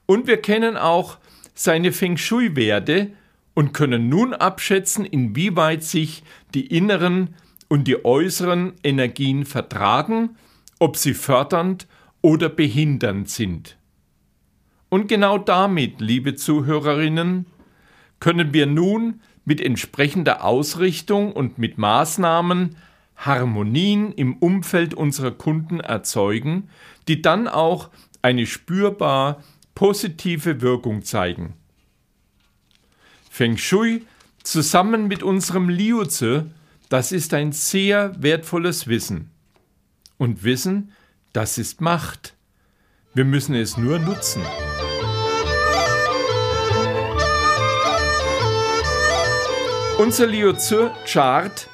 Und 0.06 0.26
wir 0.26 0.40
kennen 0.40 0.76
auch 0.76 1.18
seine 1.54 1.92
Feng 1.92 2.16
Shui-Werte 2.16 3.12
und 3.54 3.72
können 3.74 4.08
nun 4.08 4.32
abschätzen, 4.32 5.04
inwieweit 5.04 5.82
sich 5.82 6.22
die 6.54 6.66
inneren 6.66 7.34
und 7.68 7.88
die 7.88 8.04
äußeren 8.04 8.74
Energien 8.84 9.44
vertragen 9.44 10.36
ob 10.78 10.96
sie 10.96 11.14
fördernd 11.14 11.86
oder 12.22 12.48
behindernd 12.48 13.28
sind. 13.28 13.76
Und 14.88 15.08
genau 15.08 15.38
damit, 15.38 16.00
liebe 16.00 16.34
Zuhörerinnen, 16.34 17.46
können 18.20 18.52
wir 18.52 18.66
nun 18.66 19.20
mit 19.44 19.60
entsprechender 19.60 20.44
Ausrichtung 20.44 21.32
und 21.32 21.58
mit 21.58 21.78
Maßnahmen 21.78 22.76
Harmonien 23.16 24.12
im 24.12 24.36
Umfeld 24.36 24.94
unserer 24.94 25.32
Kunden 25.32 25.80
erzeugen, 25.80 26.68
die 27.06 27.20
dann 27.20 27.48
auch 27.48 27.90
eine 28.22 28.46
spürbar 28.46 29.42
positive 29.74 30.60
Wirkung 30.60 31.02
zeigen. 31.02 31.54
Feng 33.30 33.56
Shui 33.56 34.02
zusammen 34.42 35.08
mit 35.08 35.22
unserem 35.22 35.68
Liuze, 35.68 36.50
das 36.88 37.12
ist 37.12 37.34
ein 37.34 37.52
sehr 37.52 38.14
wertvolles 38.22 38.86
Wissen 38.86 39.30
und 40.18 40.44
wissen, 40.44 40.92
das 41.32 41.56
ist 41.56 41.80
Macht. 41.80 42.34
Wir 43.14 43.24
müssen 43.24 43.54
es 43.54 43.76
nur 43.76 43.98
nutzen. 43.98 44.42
Unser 49.98 50.26
Liuzur-Chart 50.26 51.68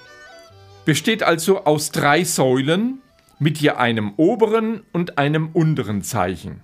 besteht 0.85 1.23
also 1.23 1.65
aus 1.65 1.91
drei 1.91 2.25
Säulen 2.25 3.03
mit 3.39 3.59
je 3.59 3.71
einem 3.71 4.15
oberen 4.17 4.83
und 4.93 5.19
einem 5.19 5.51
unteren 5.53 6.03
Zeichen. 6.03 6.63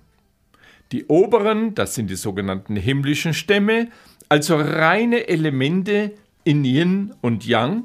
Die 0.91 1.05
oberen, 1.05 1.75
das 1.75 1.95
sind 1.95 2.09
die 2.09 2.15
sogenannten 2.15 2.75
himmlischen 2.75 3.33
Stämme, 3.33 3.89
also 4.29 4.55
reine 4.57 5.27
Elemente 5.27 6.13
in 6.43 6.63
Yin 6.65 7.13
und 7.21 7.45
Yang. 7.45 7.83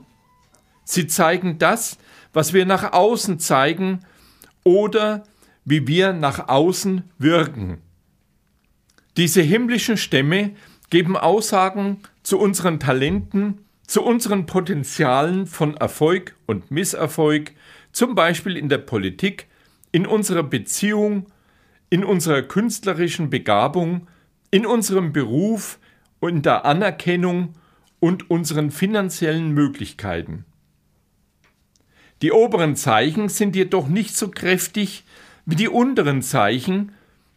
Sie 0.85 1.07
zeigen 1.07 1.59
das, 1.59 1.99
was 2.37 2.53
wir 2.53 2.67
nach 2.67 2.93
außen 2.93 3.39
zeigen 3.39 4.01
oder 4.63 5.25
wie 5.65 5.87
wir 5.87 6.13
nach 6.13 6.51
außen 6.51 7.03
wirken. 7.17 7.79
Diese 9.17 9.41
himmlischen 9.41 9.97
Stämme 9.97 10.51
geben 10.91 11.17
Aussagen 11.17 12.03
zu 12.23 12.39
unseren 12.39 12.79
Talenten, 12.79 13.65
zu 13.87 14.03
unseren 14.03 14.45
Potenzialen 14.45 15.47
von 15.47 15.79
Erfolg 15.79 16.37
und 16.45 16.71
Misserfolg, 16.71 17.53
zum 17.93 18.15
Beispiel 18.15 18.59
in 18.59 18.69
der 18.69 18.79
Politik, 18.85 19.47
in 19.91 20.05
unserer 20.05 20.43
Beziehung, 20.43 21.29
in 21.89 22.05
unserer 22.05 22.43
künstlerischen 22.43 23.31
Begabung, 23.31 24.09
in 24.51 24.67
unserem 24.67 25.15
Beruf 25.15 25.79
und 26.21 26.45
der 26.45 26.67
Anerkennung 26.67 27.55
und 27.99 28.29
unseren 28.29 28.71
finanziellen 28.71 29.53
Möglichkeiten. 29.53 30.45
Die 32.23 32.33
oberen 32.33 32.77
Zeichen 32.77 33.29
sind 33.29 33.55
jedoch 33.57 33.89
nicht 33.89 34.17
so 34.17 34.29
kräftig 34.29 35.05
wie 35.45 35.57
die 35.57 35.69
unteren 35.69 36.23
Zeichen, 36.23 36.93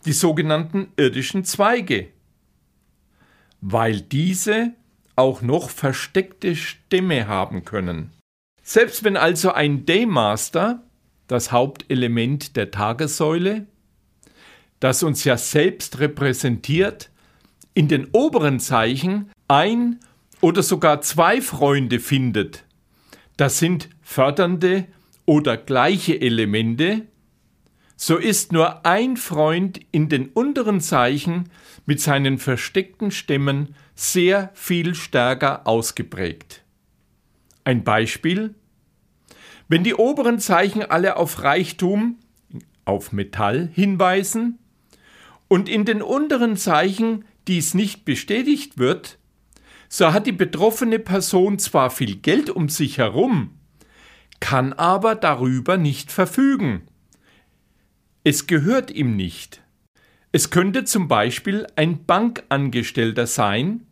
die 0.05 0.13
sogenannten 0.13 0.87
irdischen 0.97 1.43
Zweige, 1.43 2.07
weil 3.61 4.01
diese 4.01 4.71
auch 5.15 5.41
noch 5.41 5.69
versteckte 5.69 6.55
Stämme 6.55 7.27
haben 7.27 7.65
können. 7.65 8.11
Selbst 8.63 9.03
wenn 9.03 9.17
also 9.17 9.51
ein 9.51 9.85
Daymaster, 9.85 10.83
das 11.27 11.51
Hauptelement 11.51 12.55
der 12.55 12.71
Tagessäule, 12.71 13.65
das 14.79 15.03
uns 15.03 15.25
ja 15.25 15.37
selbst 15.37 15.99
repräsentiert, 15.99 17.09
in 17.73 17.89
den 17.89 18.07
oberen 18.13 18.59
Zeichen 18.59 19.29
ein 19.47 19.99
oder 20.41 20.63
sogar 20.63 21.01
zwei 21.01 21.41
Freunde 21.41 21.99
findet, 21.99 22.63
das 23.39 23.57
sind 23.57 23.87
fördernde 24.01 24.85
oder 25.25 25.55
gleiche 25.55 26.19
Elemente, 26.19 27.07
so 27.95 28.17
ist 28.17 28.51
nur 28.51 28.85
ein 28.85 29.15
Freund 29.15 29.79
in 29.91 30.09
den 30.09 30.27
unteren 30.27 30.81
Zeichen 30.81 31.49
mit 31.85 32.01
seinen 32.01 32.37
versteckten 32.37 33.11
Stämmen 33.11 33.75
sehr 33.95 34.49
viel 34.55 34.93
stärker 34.93 35.67
ausgeprägt. 35.67 36.63
Ein 37.63 37.85
Beispiel? 37.85 38.55
Wenn 39.69 39.85
die 39.85 39.95
oberen 39.95 40.39
Zeichen 40.39 40.81
alle 40.83 41.15
auf 41.15 41.41
Reichtum, 41.41 42.17
auf 42.83 43.13
Metall 43.13 43.69
hinweisen 43.71 44.59
und 45.47 45.69
in 45.69 45.85
den 45.85 46.01
unteren 46.01 46.57
Zeichen 46.57 47.23
dies 47.47 47.73
nicht 47.73 48.03
bestätigt 48.03 48.77
wird, 48.77 49.18
so 49.89 50.13
hat 50.13 50.27
die 50.27 50.31
betroffene 50.31 50.99
Person 50.99 51.57
zwar 51.57 51.89
viel 51.89 52.15
Geld 52.15 52.49
um 52.49 52.69
sich 52.69 52.99
herum, 52.99 53.55
kann 54.39 54.71
aber 54.73 55.15
darüber 55.15 55.77
nicht 55.77 56.11
verfügen. 56.11 56.83
Es 58.23 58.47
gehört 58.47 58.91
ihm 58.91 59.15
nicht. 59.15 59.61
Es 60.31 60.51
könnte 60.51 60.83
zum 60.83 61.07
Beispiel 61.07 61.65
ein 61.75 62.05
Bankangestellter 62.05 63.25
sein, 63.25 63.87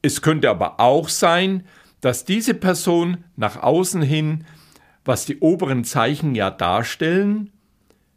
es 0.00 0.22
könnte 0.22 0.48
aber 0.48 0.78
auch 0.78 1.08
sein, 1.08 1.66
dass 2.00 2.24
diese 2.24 2.54
Person 2.54 3.24
nach 3.34 3.60
außen 3.60 4.02
hin, 4.02 4.44
was 5.04 5.26
die 5.26 5.40
oberen 5.40 5.82
Zeichen 5.82 6.36
ja 6.36 6.50
darstellen, 6.50 7.50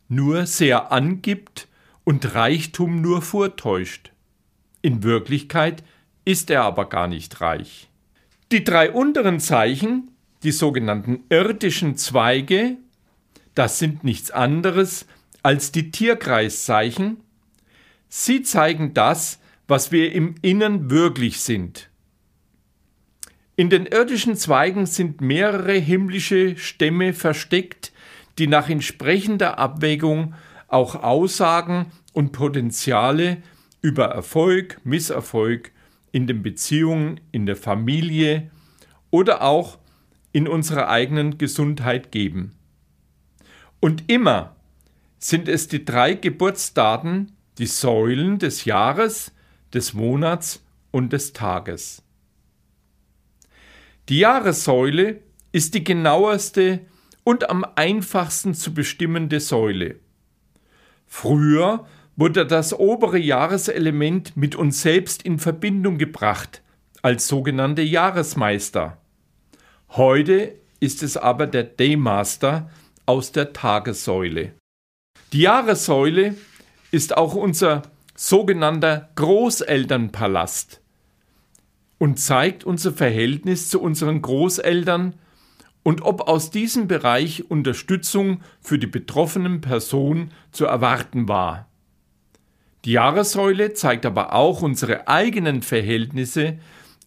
nur 0.08 0.46
sehr 0.46 0.92
angibt 0.92 1.68
und 2.04 2.36
Reichtum 2.36 3.02
nur 3.02 3.24
vortäuscht. 3.24 4.12
In 4.84 5.02
Wirklichkeit 5.02 5.84
ist 6.26 6.50
er 6.50 6.64
aber 6.64 6.90
gar 6.90 7.08
nicht 7.08 7.42
reich. 7.42 7.90
Die 8.52 8.64
drei 8.64 8.92
unteren 8.92 9.40
Zeichen, 9.40 10.12
die 10.44 10.52
sogenannten 10.52 11.24
irdischen 11.30 11.98
Zweige, 11.98 12.78
das 13.56 13.80
sind 13.80 14.04
nichts 14.04 14.32
anderes 14.32 15.06
als 15.44 15.72
die 15.72 15.92
Tierkreiszeichen. 15.92 17.18
Sie 18.08 18.42
zeigen 18.42 18.94
das, 18.94 19.40
was 19.68 19.92
wir 19.92 20.12
im 20.14 20.36
Innern 20.42 20.90
wirklich 20.90 21.42
sind. 21.42 21.90
In 23.56 23.70
den 23.70 23.86
irdischen 23.86 24.36
Zweigen 24.36 24.86
sind 24.86 25.22
mehrere 25.22 25.74
himmlische 25.74 26.58
Stämme 26.58 27.14
versteckt, 27.14 27.92
die 28.38 28.48
nach 28.48 28.70
entsprechender 28.70 29.60
Abwägung 29.60 30.34
auch 30.68 30.96
Aussagen 30.96 31.92
und 32.14 32.32
Potenziale 32.32 33.44
über 33.82 34.06
Erfolg, 34.06 34.80
Misserfolg 34.86 35.72
in 36.12 36.28
den 36.28 36.44
Beziehungen, 36.44 37.20
in 37.32 37.46
der 37.46 37.56
Familie 37.56 38.52
oder 39.12 39.42
auch 39.42 39.78
in 40.32 40.48
unserer 40.48 40.90
eigenen 40.90 41.38
Gesundheit 41.38 42.12
geben. 42.12 42.56
Und 43.80 44.10
immer 44.10 44.56
sind 45.18 45.48
es 45.48 45.68
die 45.68 45.86
drei 45.86 46.14
Geburtsdaten, 46.14 47.32
die 47.58 47.66
Säulen 47.66 48.40
des 48.40 48.66
Jahres, 48.66 49.34
des 49.74 49.94
Monats 49.94 50.64
und 50.92 51.14
des 51.14 51.34
Tages. 51.34 52.02
Die 54.08 54.20
Jahressäule 54.20 55.22
ist 55.52 55.74
die 55.76 55.84
genaueste 55.84 56.82
und 57.24 57.50
am 57.50 57.66
einfachsten 57.76 58.54
zu 58.54 58.74
bestimmende 58.74 59.40
Säule. 59.40 60.00
Früher 61.06 61.86
wurde 62.20 62.46
das 62.46 62.78
obere 62.78 63.18
Jahreselement 63.18 64.36
mit 64.36 64.54
uns 64.54 64.82
selbst 64.82 65.24
in 65.24 65.40
Verbindung 65.40 65.98
gebracht 65.98 66.62
als 67.02 67.30
sogenannte 67.30 67.82
Jahresmeister. 67.82 68.98
Heute 69.92 70.56
ist 70.82 71.02
es 71.02 71.16
aber 71.16 71.48
der 71.48 71.64
Daymaster 71.64 72.70
aus 73.06 73.32
der 73.32 73.54
Tagessäule. 73.54 74.52
Die 75.32 75.42
Jahressäule 75.42 76.36
ist 76.92 77.16
auch 77.16 77.36
unser 77.36 77.84
sogenannter 78.16 79.10
Großelternpalast 79.16 80.82
und 82.00 82.20
zeigt 82.20 82.66
unser 82.66 82.92
Verhältnis 82.92 83.70
zu 83.70 83.82
unseren 83.82 84.22
Großeltern 84.22 85.16
und 85.84 86.02
ob 86.02 86.28
aus 86.28 86.52
diesem 86.52 86.90
Bereich 86.90 87.50
Unterstützung 87.50 88.42
für 88.60 88.78
die 88.78 88.88
betroffenen 88.88 89.62
Person 89.62 90.32
zu 90.52 90.66
erwarten 90.66 91.30
war. 91.30 91.69
Die 92.86 92.94
Jahressäule 92.94 93.74
zeigt 93.74 94.06
aber 94.06 94.34
auch 94.34 94.62
unsere 94.62 95.08
eigenen 95.08 95.62
Verhältnisse 95.62 96.60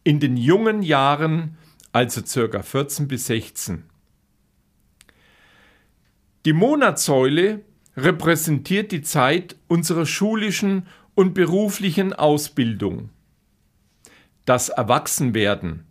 in 0.05 0.21
den 0.21 0.37
jungen 0.37 0.83
Jahren, 0.83 1.57
also 1.93 2.23
ca. 2.23 2.63
14 2.63 3.09
bis 3.09 3.27
16. 3.27 3.85
Die 6.45 6.53
Monatssäule 6.53 7.61
repräsentiert 7.97 8.93
die 8.93 9.03
Zeit 9.03 9.57
unserer 9.69 10.07
schulischen 10.07 10.87
und 11.15 11.35
beruflichen 11.35 12.13
Ausbildung. 12.13 13.11
Das 14.45 14.71
Erwachsenwerden, 14.71 15.87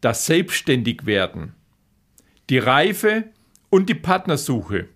das 0.00 0.26
Selbstständigwerden, 0.26 1.54
die 2.50 2.58
Reife 2.58 3.24
und 3.70 3.88
die 3.88 3.94
Partnersuche. 3.94 4.88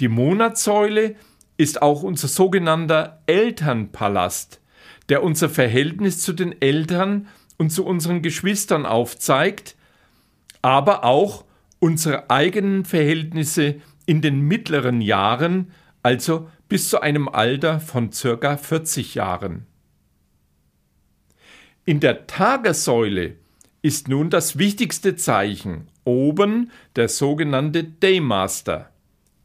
Die 0.00 0.08
Monatssäule 0.08 1.16
ist 1.56 1.82
auch 1.82 2.02
unser 2.02 2.28
sogenannter 2.28 3.22
Elternpalast, 3.26 4.60
der 5.08 5.22
unser 5.22 5.48
Verhältnis 5.48 6.20
zu 6.20 6.32
den 6.32 6.60
Eltern 6.60 7.28
und 7.58 7.70
zu 7.70 7.84
unseren 7.84 8.22
Geschwistern 8.22 8.86
aufzeigt, 8.86 9.76
aber 10.62 11.04
auch 11.04 11.44
unsere 11.78 12.30
eigenen 12.30 12.84
Verhältnisse 12.84 13.76
in 14.04 14.20
den 14.20 14.40
mittleren 14.40 15.00
Jahren, 15.00 15.72
also 16.02 16.48
bis 16.68 16.88
zu 16.88 17.00
einem 17.00 17.28
Alter 17.28 17.80
von 17.80 18.12
circa 18.12 18.56
40 18.56 19.14
Jahren. 19.14 19.66
In 21.84 22.00
der 22.00 22.26
Tagessäule 22.26 23.36
ist 23.82 24.08
nun 24.08 24.30
das 24.30 24.58
wichtigste 24.58 25.14
Zeichen 25.14 25.88
oben 26.04 26.72
der 26.96 27.08
sogenannte 27.08 27.84
Daymaster. 27.84 28.90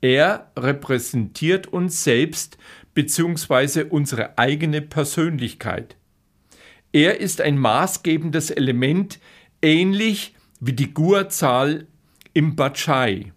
Er 0.01 0.51
repräsentiert 0.57 1.67
uns 1.67 2.03
selbst 2.03 2.57
bzw. 2.95 3.83
unsere 3.83 4.37
eigene 4.37 4.81
Persönlichkeit. 4.81 5.95
Er 6.91 7.19
ist 7.21 7.39
ein 7.39 7.57
maßgebendes 7.57 8.49
Element, 8.49 9.19
ähnlich 9.61 10.35
wie 10.59 10.73
die 10.73 10.93
Gur-Zahl 10.93 11.87
im 12.33 12.55
Bachai. 12.55 13.31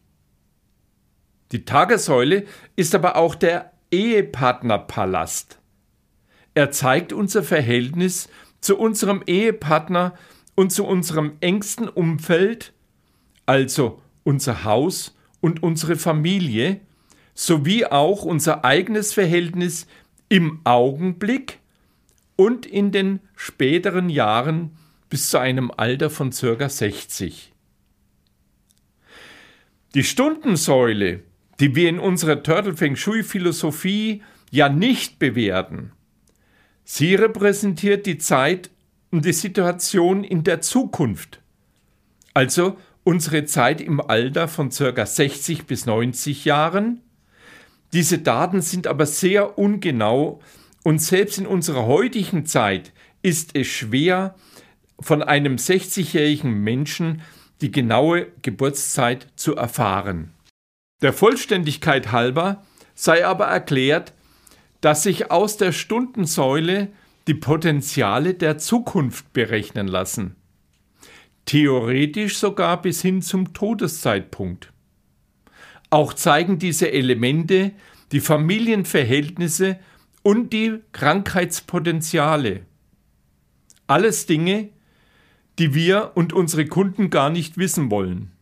Die 1.52 1.64
Tagessäule 1.64 2.46
ist 2.74 2.94
aber 2.94 3.16
auch 3.16 3.34
der 3.34 3.72
Ehepartnerpalast. 3.90 5.60
Er 6.54 6.70
zeigt 6.70 7.12
unser 7.12 7.42
Verhältnis 7.42 8.28
zu 8.60 8.78
unserem 8.78 9.22
Ehepartner 9.26 10.14
und 10.54 10.72
zu 10.72 10.84
unserem 10.84 11.36
engsten 11.40 11.88
Umfeld, 11.88 12.72
also 13.46 14.00
unser 14.24 14.64
Haus 14.64 15.14
und 15.44 15.62
unsere 15.62 15.96
Familie, 15.96 16.80
sowie 17.34 17.84
auch 17.84 18.24
unser 18.24 18.64
eigenes 18.64 19.12
Verhältnis 19.12 19.86
im 20.30 20.62
Augenblick 20.64 21.58
und 22.34 22.64
in 22.64 22.92
den 22.92 23.20
späteren 23.36 24.08
Jahren 24.08 24.70
bis 25.10 25.28
zu 25.28 25.36
einem 25.36 25.70
Alter 25.70 26.08
von 26.08 26.32
circa 26.32 26.70
60. 26.70 27.52
Die 29.94 30.02
Stundensäule, 30.02 31.20
die 31.60 31.76
wir 31.76 31.90
in 31.90 31.98
unserer 31.98 32.42
Turtle 32.42 32.74
Feng 32.74 32.96
Shui 32.96 33.22
Philosophie 33.22 34.22
ja 34.50 34.70
nicht 34.70 35.18
bewerten, 35.18 35.92
sie 36.84 37.16
repräsentiert 37.16 38.06
die 38.06 38.16
Zeit 38.16 38.70
und 39.10 39.26
die 39.26 39.34
Situation 39.34 40.24
in 40.24 40.42
der 40.42 40.62
Zukunft, 40.62 41.42
also 42.32 42.78
unsere 43.04 43.44
Zeit 43.44 43.80
im 43.80 44.00
Alter 44.00 44.48
von 44.48 44.70
ca. 44.70 45.06
60 45.06 45.66
bis 45.66 45.86
90 45.86 46.44
Jahren. 46.44 47.00
Diese 47.92 48.18
Daten 48.18 48.60
sind 48.62 48.86
aber 48.86 49.06
sehr 49.06 49.58
ungenau 49.58 50.40
und 50.82 51.00
selbst 51.00 51.38
in 51.38 51.46
unserer 51.46 51.86
heutigen 51.86 52.46
Zeit 52.46 52.92
ist 53.22 53.56
es 53.56 53.68
schwer, 53.68 54.34
von 55.00 55.22
einem 55.22 55.56
60-jährigen 55.56 56.52
Menschen 56.62 57.22
die 57.60 57.70
genaue 57.70 58.28
Geburtszeit 58.42 59.28
zu 59.36 59.54
erfahren. 59.54 60.32
Der 61.02 61.12
Vollständigkeit 61.12 62.12
halber 62.12 62.64
sei 62.94 63.26
aber 63.26 63.46
erklärt, 63.46 64.12
dass 64.80 65.02
sich 65.02 65.30
aus 65.30 65.56
der 65.56 65.72
Stundensäule 65.72 66.88
die 67.26 67.34
Potenziale 67.34 68.34
der 68.34 68.58
Zukunft 68.58 69.32
berechnen 69.32 69.88
lassen. 69.88 70.36
Theoretisch 71.46 72.38
sogar 72.38 72.80
bis 72.80 73.02
hin 73.02 73.22
zum 73.22 73.52
Todeszeitpunkt. 73.52 74.72
Auch 75.90 76.14
zeigen 76.14 76.58
diese 76.58 76.90
Elemente 76.90 77.72
die 78.12 78.20
Familienverhältnisse 78.20 79.78
und 80.22 80.52
die 80.52 80.78
Krankheitspotenziale. 80.92 82.62
Alles 83.86 84.26
Dinge, 84.26 84.70
die 85.58 85.74
wir 85.74 86.12
und 86.14 86.32
unsere 86.32 86.66
Kunden 86.66 87.10
gar 87.10 87.30
nicht 87.30 87.58
wissen 87.58 87.90
wollen. 87.90 88.32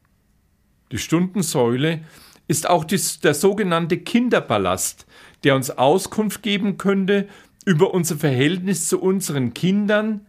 Die 0.93 0.99
Stundensäule 0.99 2.03
ist 2.49 2.69
auch 2.69 2.85
der 2.85 3.35
sogenannte 3.35 3.99
Kinderballast, 3.99 5.07
der 5.43 5.57
uns 5.57 5.71
Auskunft 5.71 6.43
geben 6.43 6.79
könnte 6.79 7.29
über 7.65 7.95
unser 7.95 8.17
Verhältnis 8.17 8.89
zu 8.89 9.01
unseren 9.01 9.55
Kindern 9.55 10.27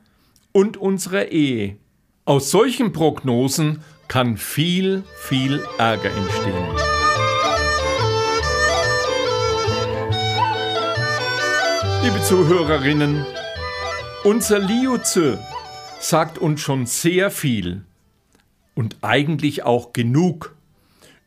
und 0.52 0.78
unserer 0.78 1.28
Ehe. 1.28 1.78
Aus 2.26 2.52
solchen 2.52 2.94
Prognosen 2.94 3.82
kann 4.08 4.38
viel, 4.38 5.04
viel 5.18 5.62
Ärger 5.78 6.10
entstehen. 6.10 6.70
Liebe 12.02 12.24
Zuhörerinnen, 12.24 13.26
unser 14.24 14.60
Liuze 14.60 15.38
sagt 16.00 16.38
uns 16.38 16.62
schon 16.62 16.86
sehr 16.86 17.30
viel 17.30 17.84
und 18.74 18.96
eigentlich 19.02 19.64
auch 19.64 19.92
genug 19.92 20.56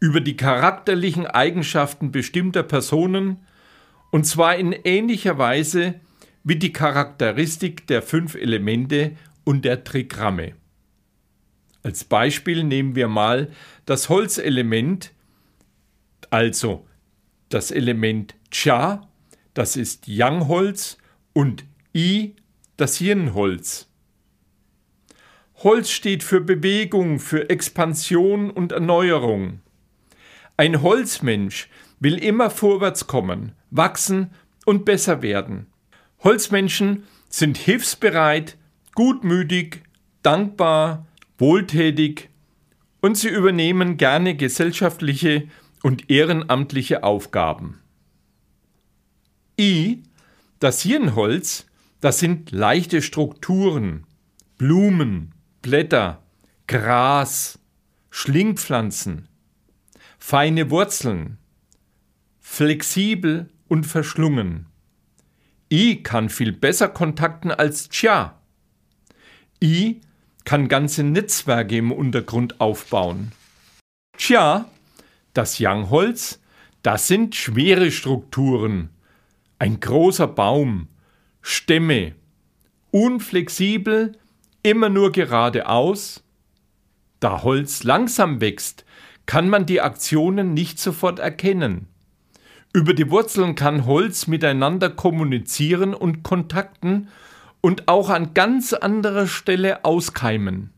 über 0.01 0.23
die 0.23 0.39
charakterlichen 0.39 1.27
Eigenschaften 1.27 2.11
bestimmter 2.11 2.63
Personen, 2.63 3.45
und 4.13 4.25
zwar 4.25 4.57
in 4.57 4.73
ähnlicher 4.73 5.37
Weise 5.37 5.97
wie 6.43 6.57
die 6.57 6.73
Charakteristik 6.73 7.87
der 7.87 8.01
fünf 8.01 8.35
Elemente 8.35 9.15
und 9.45 9.67
der 9.67 9.85
Trigramme. 9.85 10.55
Als 11.87 12.03
Beispiel 12.03 12.65
nehmen 12.65 12.97
wir 12.97 13.07
mal 13.07 13.49
das 13.85 14.09
Holzelement, 14.09 15.13
also 16.31 16.85
das 17.49 17.71
Element 17.71 18.35
Cha, 18.51 19.07
das 19.55 19.77
ist 19.77 20.09
Yang-Holz, 20.09 20.99
und 21.33 21.65
I, 21.95 22.35
das 22.77 23.01
Yin-Holz. 23.01 23.89
Holz 25.63 25.91
steht 25.91 26.25
für 26.25 26.41
Bewegung, 26.41 27.21
für 27.21 27.51
Expansion 27.51 28.51
und 28.51 28.73
Erneuerung. 28.73 29.61
Ein 30.57 30.83
Holzmensch 30.83 31.69
will 32.01 32.19
immer 32.19 32.51
vorwärts 32.51 33.07
kommen, 33.07 33.53
wachsen 33.71 34.33
und 34.65 34.85
besser 34.85 35.23
werden. 35.23 35.69
Holzmenschen 36.25 37.05
sind 37.29 37.57
hilfsbereit, 37.57 38.57
gutmütig, 38.97 39.85
dankbar, 40.23 41.07
wohltätig 41.39 42.31
und 43.01 43.17
sie 43.17 43.29
übernehmen 43.29 43.97
gerne 43.97 44.37
gesellschaftliche 44.37 45.49
und 45.83 46.11
ehrenamtliche 46.11 47.05
Aufgaben. 47.05 47.81
I, 49.59 50.03
das 50.59 50.83
Hirnholz, 50.83 51.67
das 52.01 52.19
sind 52.19 52.51
leichte 52.51 53.03
Strukturen, 53.03 54.07
Blumen, 54.59 55.33
Blätter, 55.63 56.23
Gras, 56.67 57.59
Schlingpflanzen, 58.11 59.29
feine 60.19 60.71
Wurzeln, 60.71 61.39
flexibel 62.41 63.49
und 63.69 63.85
verschlungen. 63.85 64.67
I 65.73 66.03
kann 66.03 66.29
viel 66.29 66.53
besser 66.53 66.89
kontakten 66.89 67.51
als 67.51 67.89
Tja. 67.89 68.41
I 69.63 70.01
kann 70.47 70.69
ganze 70.69 71.03
Netzwerke 71.03 71.77
im 71.77 71.93
Untergrund 71.93 72.61
aufbauen. 72.61 73.33
Tja, 74.17 74.65
das 75.35 75.59
Yangholz, 75.59 76.41
das 76.83 77.09
sind 77.09 77.35
schwere 77.35 77.91
Strukturen. 77.91 78.91
Ein 79.59 79.81
großer 79.81 80.29
Baum, 80.29 80.89
Stämme, 81.43 82.15
unflexibel, 82.93 84.13
immer 84.63 84.89
nur 84.89 85.13
geradeaus. 85.13 86.23
Da 87.19 87.43
Holz 87.43 87.83
langsam 87.83 88.41
wächst, 88.41 88.85
kann 89.27 89.49
man 89.49 89.67
die 89.67 89.81
Aktionen 89.81 90.55
nicht 90.55 90.79
sofort 90.79 91.19
erkennen. 91.19 91.89
Über 92.73 92.95
die 92.95 93.11
Wurzeln 93.11 93.57
kann 93.57 93.85
Holz 93.85 94.29
miteinander 94.29 94.91
kommunizieren 94.91 95.93
und 95.93 96.23
kontakten 96.23 97.09
und 97.67 97.89
auch 97.89 98.11
an 98.11 98.33
ganz 98.33 98.75
anderer 98.75 99.27
Stelle 99.27 99.85
auskeimen. 99.85 100.71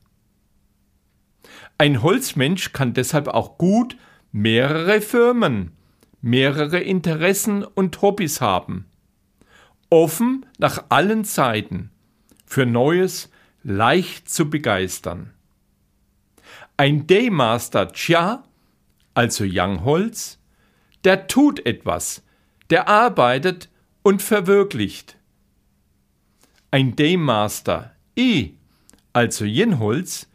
Ein 1.77 2.03
Holzmensch 2.03 2.72
kann 2.72 2.94
deshalb 2.94 3.29
auch 3.29 3.59
gut 3.59 3.98
mehrere 4.33 5.03
Firmen, 5.03 5.72
mehrere 6.22 6.81
Interessen 6.81 7.62
und 7.62 8.01
Hobbys 8.01 8.40
haben. 8.40 8.87
Offen 9.90 10.46
nach 10.57 10.87
allen 10.88 11.24
Seiten, 11.24 11.90
für 12.46 12.64
Neues 12.64 13.31
leicht 13.62 14.31
zu 14.31 14.48
begeistern. 14.48 15.35
Ein 16.79 17.07
Daymaster 17.07 17.92
Chia, 17.92 18.44
also 19.12 19.44
Youngholz, 19.46 20.38
der 21.05 21.27
tut 21.27 21.66
etwas, 21.66 22.24
der 22.70 22.88
arbeitet 22.88 23.68
und 24.03 24.22
verwirklicht. 24.22 25.17
Ein 26.70 26.96
Daymaster 26.96 27.92
I, 28.18 28.59
also 29.14 29.46
Yinholz, 29.46 30.28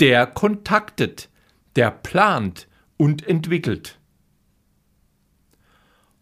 der 0.00 0.26
kontaktet, 0.26 1.28
der 1.76 1.92
plant 1.92 2.66
und 2.96 3.24
entwickelt. 3.28 4.00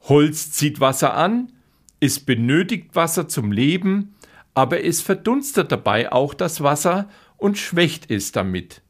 Holz 0.02 0.52
zieht 0.52 0.78
Wasser 0.80 1.14
an, 1.14 1.52
es 2.00 2.20
benötigt 2.20 2.94
Wasser 2.94 3.28
zum 3.28 3.50
Leben, 3.50 4.14
aber 4.52 4.84
es 4.84 5.00
verdunstet 5.00 5.72
dabei 5.72 6.12
auch 6.12 6.34
das 6.34 6.62
Wasser 6.62 7.08
und 7.38 7.56
schwächt 7.56 8.10
es 8.10 8.32
damit. 8.32 8.82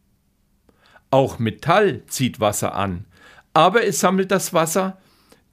Auch 1.12 1.38
Metall 1.38 2.04
zieht 2.08 2.40
Wasser 2.40 2.74
an, 2.74 3.04
aber 3.54 3.84
es 3.84 4.00
sammelt 4.00 4.32
das 4.32 4.52
Wasser, 4.52 4.98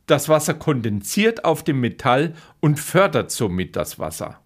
das 0.07 0.27
Wasser 0.27 0.55
kondensiert 0.55 1.45
auf 1.45 1.63
dem 1.63 1.81
Metall 1.81 2.33
und 2.59 2.79
fördert 2.79 3.29
somit 3.29 3.75
das 3.75 3.99
Wasser. 3.99 4.42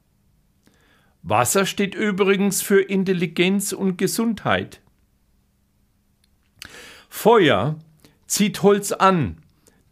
Wasser 1.23 1.65
steht 1.65 1.95
übrigens 1.95 2.61
für 2.61 2.81
Intelligenz 2.81 3.73
und 3.73 3.97
Gesundheit. 3.97 4.81
Feuer 7.09 7.79
zieht 8.27 8.61
Holz 8.63 8.91
an, 8.91 9.37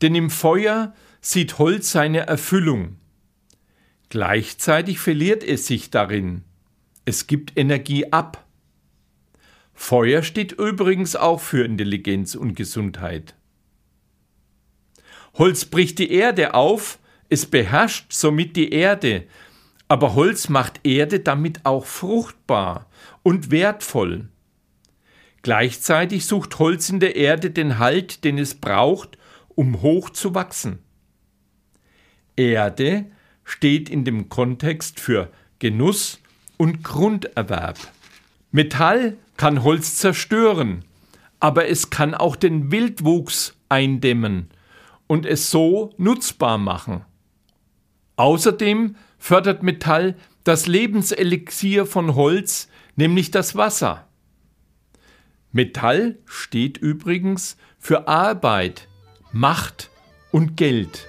denn 0.01 0.15
im 0.15 0.29
Feuer 0.29 0.93
sieht 1.21 1.57
Holz 1.57 1.91
seine 1.91 2.27
Erfüllung. 2.27 2.97
Gleichzeitig 4.09 4.99
verliert 4.99 5.43
es 5.43 5.67
sich 5.67 5.89
darin. 5.89 6.43
Es 7.05 7.27
gibt 7.27 7.57
Energie 7.57 8.11
ab. 8.11 8.45
Feuer 9.73 10.23
steht 10.23 10.53
übrigens 10.53 11.15
auch 11.15 11.41
für 11.41 11.65
Intelligenz 11.65 12.35
und 12.35 12.55
Gesundheit. 12.55 13.35
Holz 15.33 15.65
bricht 15.65 15.99
die 15.99 16.11
Erde 16.11 16.53
auf, 16.53 16.99
es 17.27 17.45
beherrscht 17.45 18.13
somit 18.13 18.55
die 18.55 18.71
Erde, 18.71 19.25
aber 19.95 20.13
Holz 20.13 20.49
macht 20.49 20.81
Erde 20.83 21.21
damit 21.21 21.65
auch 21.65 21.85
fruchtbar 21.85 22.87
und 23.23 23.49
wertvoll. 23.49 24.27
Gleichzeitig 25.41 26.25
sucht 26.25 26.59
Holz 26.59 26.89
in 26.89 26.99
der 26.99 27.15
Erde 27.15 27.49
den 27.49 27.79
Halt, 27.79 28.25
den 28.25 28.37
es 28.37 28.55
braucht, 28.55 29.17
um 29.47 29.81
hoch 29.81 30.09
zu 30.09 30.35
wachsen. 30.35 30.79
Erde 32.35 33.05
steht 33.45 33.89
in 33.89 34.03
dem 34.03 34.27
Kontext 34.27 34.99
für 34.99 35.31
Genuss 35.59 36.19
und 36.57 36.83
Grunderwerb. 36.83 37.77
Metall 38.51 39.15
kann 39.37 39.63
Holz 39.63 39.95
zerstören, 39.95 40.83
aber 41.39 41.69
es 41.69 41.89
kann 41.89 42.13
auch 42.13 42.35
den 42.35 42.69
Wildwuchs 42.69 43.55
eindämmen 43.69 44.49
und 45.07 45.25
es 45.25 45.51
so 45.51 45.93
nutzbar 45.95 46.57
machen. 46.57 47.05
Außerdem 48.17 48.97
fördert 49.25 49.63
Metall 49.63 50.13
das 50.43 50.67
Lebenselixier 50.67 51.87
von 51.87 52.13
Holz, 52.13 52.69
nämlich 52.95 53.31
das 53.31 53.55
Wasser. 53.55 54.07
Metall 55.51 56.19
steht 56.27 56.77
übrigens 56.77 57.57
für 57.79 58.07
Arbeit, 58.07 58.87
Macht 59.31 59.89
und 60.31 60.55
Geld. 60.57 61.07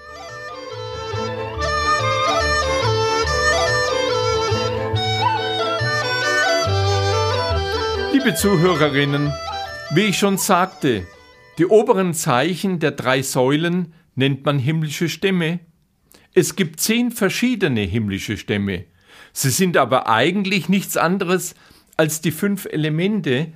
Liebe 8.14 8.34
Zuhörerinnen, 8.34 9.30
wie 9.90 10.04
ich 10.04 10.16
schon 10.16 10.38
sagte, 10.38 11.06
die 11.58 11.66
oberen 11.66 12.14
Zeichen 12.14 12.78
der 12.78 12.92
drei 12.92 13.20
Säulen 13.20 13.92
nennt 14.14 14.46
man 14.46 14.58
himmlische 14.58 15.10
Stämme. 15.10 15.60
Es 16.38 16.54
gibt 16.54 16.80
zehn 16.80 17.12
verschiedene 17.12 17.80
himmlische 17.80 18.36
Stämme. 18.36 18.84
Sie 19.32 19.48
sind 19.48 19.78
aber 19.78 20.06
eigentlich 20.06 20.68
nichts 20.68 20.98
anderes 20.98 21.54
als 21.96 22.20
die 22.20 22.30
fünf 22.30 22.66
Elemente, 22.66 23.54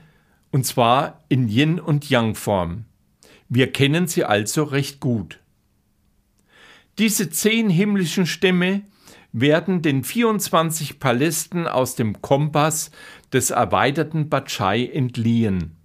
und 0.50 0.64
zwar 0.64 1.22
in 1.28 1.46
Yin 1.46 1.78
und 1.78 2.08
Yang 2.08 2.36
Form. 2.36 2.84
Wir 3.50 3.70
kennen 3.70 4.06
sie 4.06 4.24
also 4.24 4.62
recht 4.62 4.98
gut. 4.98 5.40
Diese 6.96 7.28
zehn 7.28 7.68
himmlischen 7.68 8.24
Stämme 8.24 8.80
werden 9.30 9.82
den 9.82 10.02
24 10.02 10.98
Palästen 10.98 11.66
aus 11.66 11.96
dem 11.96 12.22
Kompass 12.22 12.92
des 13.30 13.50
erweiterten 13.50 14.30
Bachai 14.30 14.86
entliehen 14.86 15.76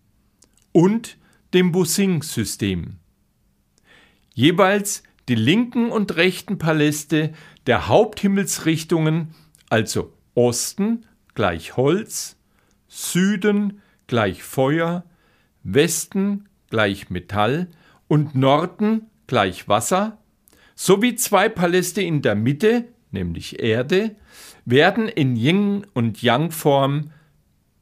und 0.71 1.17
dem 1.53 1.73
Busing-System. 1.73 2.95
Jeweils 4.33 5.03
die 5.27 5.35
linken 5.35 5.91
und 5.91 6.15
rechten 6.15 6.57
Paläste 6.57 7.33
der 7.65 7.87
Haupthimmelsrichtungen, 7.87 9.33
also 9.69 10.13
Osten 10.35 11.05
gleich 11.33 11.77
Holz, 11.77 12.37
Süden 12.87 13.81
gleich 14.07 14.43
Feuer, 14.43 15.03
Westen 15.63 16.47
gleich 16.69 17.09
Metall 17.09 17.67
und 18.07 18.35
Norden 18.35 19.07
gleich 19.27 19.67
Wasser, 19.67 20.19
sowie 20.75 21.15
zwei 21.15 21.49
Paläste 21.49 22.01
in 22.01 22.21
der 22.21 22.35
Mitte, 22.35 22.85
nämlich 23.11 23.59
Erde, 23.59 24.15
werden 24.65 25.07
in 25.07 25.35
Yin 25.35 25.87
und 25.93 26.21
Yang 26.21 26.51
Form 26.51 27.11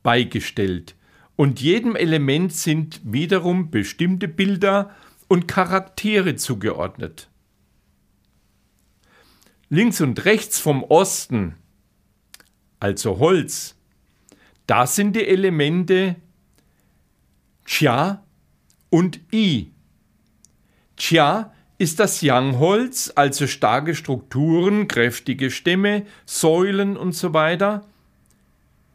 beigestellt, 0.04 0.96
und 1.36 1.60
jedem 1.60 1.96
Element 1.96 2.54
sind 2.54 3.02
wiederum 3.04 3.72
bestimmte 3.72 4.28
Bilder 4.28 4.92
und 5.28 5.48
Charaktere 5.48 6.36
zugeordnet. 6.36 7.30
Links 9.74 10.02
und 10.02 10.26
rechts 10.26 10.60
vom 10.60 10.84
Osten, 10.84 11.56
also 12.80 13.18
Holz, 13.18 13.76
da 14.68 14.86
sind 14.86 15.16
die 15.16 15.26
Elemente 15.26 16.16
Chia 17.66 18.24
und 18.92 19.20
I. 19.34 19.72
Chia 20.96 21.52
ist 21.80 22.00
das 22.00 22.22
Yang-Holz, 22.22 23.14
also 23.16 23.48
starke 23.48 23.96
Strukturen, 23.96 24.88
kräftige 24.88 25.50
Stämme, 25.50 26.06
Säulen 26.28 26.96
und 26.96 27.14
so 27.14 27.34
weiter. 27.34 27.84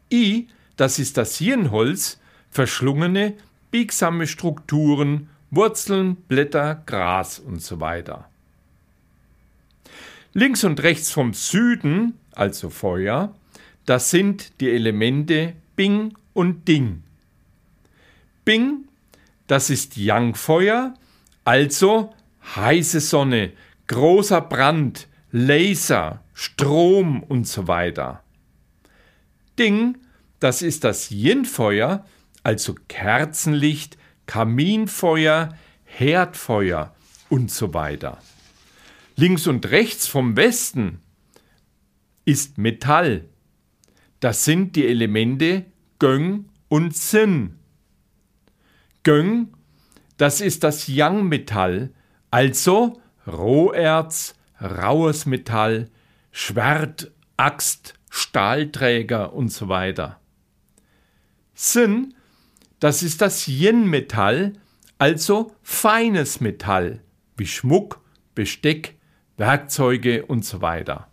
I, 0.09 0.47
das 0.77 0.97
ist 0.97 1.17
das 1.17 1.41
Yin-Holz, 1.41 2.21
verschlungene, 2.49 3.35
biegsame 3.69 4.27
Strukturen, 4.27 5.29
Wurzeln, 5.51 6.15
Blätter, 6.15 6.83
Gras 6.85 7.37
und 7.37 7.61
so 7.61 7.81
weiter. 7.81 8.28
Links 10.33 10.63
und 10.63 10.81
rechts 10.83 11.11
vom 11.11 11.33
Süden, 11.33 12.13
also 12.33 12.69
Feuer, 12.69 13.35
das 13.85 14.11
sind 14.11 14.61
die 14.61 14.69
Elemente 14.69 15.53
Bing 15.75 16.13
und 16.33 16.67
Ding. 16.67 17.03
Bing, 18.45 18.87
das 19.47 19.69
ist 19.71 19.97
Yang-Feuer, 19.97 20.93
also 21.45 22.13
heiße 22.55 22.99
Sonne, 22.99 23.53
großer 23.87 24.41
Brand, 24.41 25.07
Laser, 25.31 26.23
Strom 26.33 27.23
und 27.23 27.47
so 27.47 27.67
weiter. 27.67 28.23
Ding, 29.57 29.97
das 30.39 30.61
ist 30.61 30.83
das 30.83 31.09
Yin-Feuer, 31.09 32.05
also 32.43 32.75
Kerzenlicht, 32.87 33.97
Kaminfeuer, 34.27 35.49
Herdfeuer 35.85 36.93
und 37.29 37.49
so 37.51 37.73
weiter. 37.73 38.19
Links 39.19 39.47
und 39.47 39.69
rechts 39.69 40.07
vom 40.07 40.37
Westen 40.37 41.01
ist 42.23 42.57
Metall. 42.57 43.25
Das 44.21 44.45
sind 44.45 44.77
die 44.77 44.87
Elemente 44.87 45.65
Göng 45.99 46.45
und 46.69 46.95
Sin. 46.95 47.55
Göng, 49.03 49.49
das 50.15 50.39
ist 50.39 50.63
das 50.63 50.87
Yang-Metall, 50.87 51.93
also 52.31 53.01
Roherz, 53.27 54.35
raues 54.61 55.25
Metall, 55.25 55.89
Schwert, 56.31 57.11
Axt, 57.35 57.95
Stahlträger 58.09 59.33
und 59.33 59.49
so 59.49 59.67
weiter. 59.67 60.21
Sin, 61.53 62.13
das 62.79 63.03
ist 63.03 63.19
das 63.21 63.49
Yin-Metall, 63.49 64.53
also 64.97 65.53
feines 65.61 66.39
Metall, 66.39 67.03
wie 67.35 67.47
Schmuck, 67.47 67.99
Besteck, 68.33 68.95
Werkzeuge 69.39 70.25
und 70.25 70.43
so 70.43 70.61
weiter. 70.61 71.07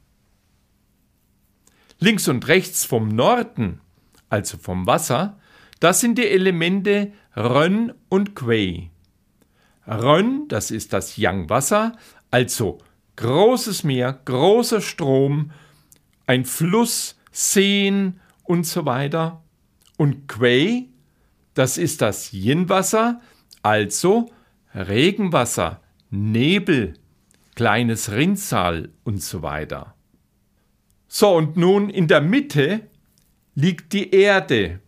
Links 1.98 2.28
und 2.28 2.46
rechts 2.48 2.84
vom 2.84 3.08
Norden, 3.08 3.80
also 4.28 4.58
vom 4.58 4.86
Wasser, 4.86 5.38
das 5.80 6.00
sind 6.00 6.18
die 6.18 6.26
Elemente 6.26 7.12
Rön 7.36 7.94
und 8.08 8.34
Quei. 8.34 8.90
Rön, 9.86 10.48
das 10.48 10.72
ist 10.72 10.92
das 10.92 11.16
Yang-Wasser, 11.16 11.96
also 12.30 12.78
großes 13.14 13.84
Meer, 13.84 14.12
großer 14.24 14.80
Strom, 14.80 15.52
ein 16.26 16.44
Fluss, 16.44 17.16
Seen 17.30 18.20
und 18.42 18.66
so 18.66 18.86
weiter. 18.86 19.42
Und 19.96 20.26
Quei, 20.26 20.86
das 21.54 21.78
ist 21.78 22.02
das 22.02 22.32
Yin-Wasser, 22.32 23.20
also 23.62 24.30
Regenwasser, 24.74 25.80
Nebel, 26.10 26.94
kleines 27.56 28.12
Rinnsal 28.12 28.90
und 29.02 29.20
so 29.20 29.42
weiter. 29.42 29.94
So, 31.08 31.34
und 31.34 31.56
nun 31.56 31.90
in 31.90 32.06
der 32.06 32.20
Mitte 32.20 32.82
liegt 33.54 33.92
die 33.92 34.10
Erde. 34.14 34.80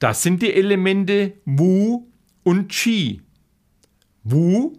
Das 0.00 0.22
sind 0.22 0.42
die 0.42 0.52
Elemente 0.52 1.34
Wu 1.44 2.06
und 2.42 2.68
Qi. 2.68 3.22
Wu, 4.24 4.74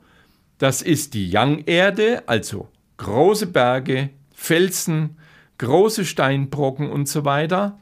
das 0.57 0.81
ist 0.81 1.13
die 1.13 1.29
Yang-Erde, 1.29 2.23
also 2.27 2.67
große 2.97 3.47
Berge, 3.47 4.09
Felsen, 4.33 5.17
große 5.57 6.05
Steinbrocken 6.05 6.89
und 6.91 7.07
so 7.07 7.23
weiter. 7.23 7.79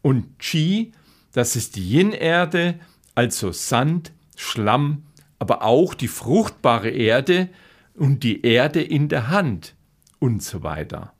Und 0.00 0.38
Qi, 0.38 0.92
das 1.32 1.56
ist 1.56 1.76
die 1.76 1.96
Yin-Erde, 1.96 2.80
also 3.14 3.52
Sand, 3.52 4.12
Schlamm, 4.36 5.02
aber 5.38 5.62
auch 5.62 5.92
die 5.92 6.08
fruchtbare 6.08 6.90
Erde 6.90 7.50
und 7.94 8.22
die 8.22 8.44
Erde 8.44 8.82
in 8.82 9.08
der 9.08 9.28
Hand 9.28 9.74
und 10.18 10.42
so 10.42 10.62
weiter. 10.62 11.12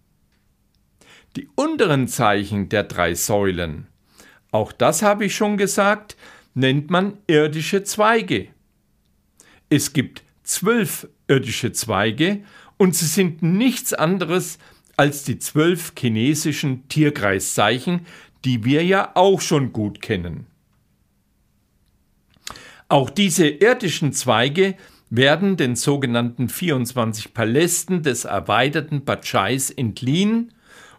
Die 1.37 1.49
unteren 1.55 2.09
Zeichen 2.09 2.69
der 2.69 2.85
drei 2.85 3.15
Säulen, 3.15 3.87
auch 4.51 4.73
das 4.73 5.03
habe 5.03 5.27
ich 5.27 5.35
schon 5.35 5.57
gesagt, 5.57 6.17
nennt 6.55 6.91
man 6.91 7.19
irdische 7.27 7.85
Zweige. 7.85 8.49
Es 9.69 9.93
gibt 9.93 10.25
zwölf 10.43 11.09
irdische 11.29 11.73
Zweige 11.73 12.43
und 12.77 12.97
sie 12.97 13.07
sind 13.07 13.43
nichts 13.43 13.93
anderes 13.93 14.59
als 14.97 15.23
die 15.23 15.39
zwölf 15.39 15.93
chinesischen 15.97 16.89
Tierkreiszeichen, 16.89 18.07
die 18.45 18.65
wir 18.65 18.85
ja 18.85 19.13
auch 19.15 19.41
schon 19.41 19.73
gut 19.73 20.03
kennen. 20.03 20.47
Auch 22.89 23.09
diese 23.09 23.47
irdischen 23.47 24.13
Zweige 24.13 24.77
werden 25.11 25.57
den 25.57 25.75
sogenannten 25.75 26.49
24 26.49 27.35
Palästen 27.35 28.03
des 28.03 28.25
erweiterten 28.25 29.05
Batschais 29.05 29.71
entliehen 29.71 30.53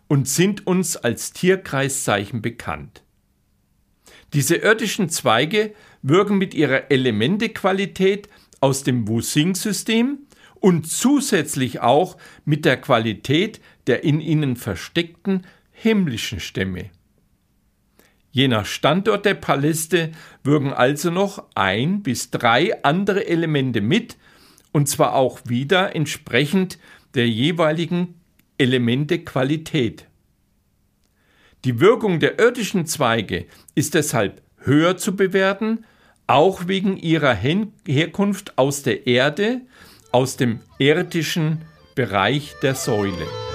und 0.08 0.28
sind 0.28 0.67
uns 0.67 0.97
als 0.97 1.32
Tierkreiszeichen 1.32 2.41
bekannt. 2.41 3.04
Diese 4.34 4.56
irdischen 4.56 5.10
Zweige 5.10 5.74
wirken 6.02 6.38
mit 6.38 6.54
ihrer 6.54 6.91
Elementequalität 6.91 8.28
aus 8.60 8.84
dem 8.84 9.08
Wu-Xing-System 9.08 10.19
und 10.56 10.88
zusätzlich 10.88 11.80
auch 11.80 12.17
mit 12.45 12.65
der 12.65 12.78
Qualität 12.80 13.62
der 13.88 14.04
in 14.04 14.21
ihnen 14.21 14.56
versteckten 14.56 15.45
himmlischen 15.71 16.39
Stämme. 16.39 16.91
Je 18.31 18.47
nach 18.47 18.65
Standort 18.65 19.25
der 19.25 19.33
Paläste 19.33 20.11
wirken 20.43 20.71
also 20.73 21.11
noch 21.11 21.43
ein 21.53 22.01
bis 22.01 22.31
drei 22.31 22.83
andere 22.83 23.27
Elemente 23.27 23.81
mit, 23.81 24.17
und 24.71 24.87
zwar 24.87 25.15
auch 25.15 25.39
wieder 25.45 25.95
entsprechend 25.95 26.79
der 27.13 27.27
jeweiligen 27.27 28.15
Elementequalität. 28.57 30.05
Die 31.65 31.79
Wirkung 31.79 32.19
der 32.19 32.39
irdischen 32.39 32.85
Zweige 32.85 33.45
ist 33.75 33.93
deshalb 33.93 34.41
höher 34.57 34.97
zu 34.97 35.15
bewerten 35.15 35.85
auch 36.27 36.67
wegen 36.67 36.95
ihrer 36.95 37.33
Herkunft 37.35 38.57
aus 38.57 38.83
der 38.83 39.05
Erde, 39.05 39.61
aus 40.11 40.37
dem 40.37 40.61
irdischen 40.77 41.61
Bereich 41.93 42.55
der 42.61 42.75
Säule. 42.75 43.50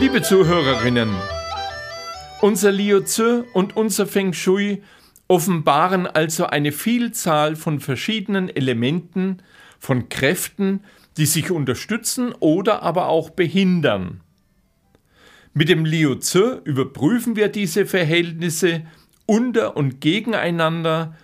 Liebe 0.00 0.22
Zuhörerinnen, 0.22 1.10
unser 2.40 2.72
Liu 2.72 3.00
Tzu 3.00 3.44
und 3.52 3.76
unser 3.76 4.06
Feng 4.06 4.32
Shui 4.32 4.82
offenbaren 5.28 6.06
also 6.06 6.46
eine 6.46 6.72
Vielzahl 6.72 7.54
von 7.54 7.80
verschiedenen 7.80 8.48
Elementen, 8.48 9.42
von 9.78 10.08
Kräften, 10.08 10.82
die 11.18 11.26
sich 11.26 11.50
unterstützen 11.50 12.32
oder 12.40 12.82
aber 12.82 13.08
auch 13.08 13.28
behindern. 13.28 14.22
Mit 15.52 15.68
dem 15.68 15.84
Liu 15.84 16.14
Tzu 16.14 16.62
überprüfen 16.64 17.36
wir 17.36 17.48
diese 17.48 17.84
Verhältnisse 17.84 18.86
unter 19.26 19.76
und 19.76 20.00
gegeneinander 20.00 21.14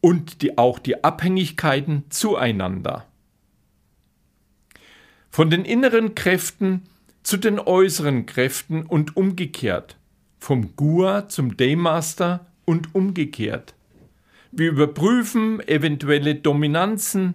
und 0.00 0.40
die, 0.40 0.56
auch 0.56 0.78
die 0.78 1.04
Abhängigkeiten 1.04 2.04
zueinander. 2.08 3.06
Von 5.28 5.50
den 5.50 5.66
inneren 5.66 6.14
Kräften 6.14 6.84
zu 7.28 7.36
den 7.36 7.58
äußeren 7.58 8.24
Kräften 8.24 8.84
und 8.84 9.14
umgekehrt. 9.18 9.98
Vom 10.38 10.74
Gua 10.76 11.28
zum 11.28 11.58
Daymaster 11.58 12.46
und 12.64 12.94
umgekehrt. 12.94 13.74
Wir 14.50 14.70
überprüfen 14.70 15.60
eventuelle 15.68 16.36
Dominanzen, 16.36 17.34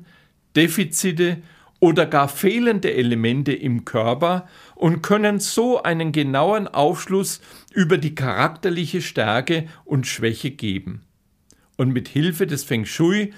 Defizite 0.56 1.44
oder 1.80 2.08
gar 2.08 2.28
fehlende 2.28 2.92
Elemente 2.92 3.54
im 3.54 3.86
Körper 3.86 4.48
und 4.74 5.04
können 5.04 5.40
so 5.40 5.84
einen 5.84 6.12
genauen 6.12 6.68
Aufschluss 6.68 7.40
über 7.72 8.00
die 8.00 8.16
charakterliche 8.16 9.00
Stärke 9.00 9.68
und 9.86 10.08
Schwäche 10.08 10.50
geben 10.50 11.04
und 11.78 11.94
mit 11.94 12.08
Hilfe 12.08 12.48
des 12.48 12.64
Feng 12.64 12.86
Shui 12.86 13.32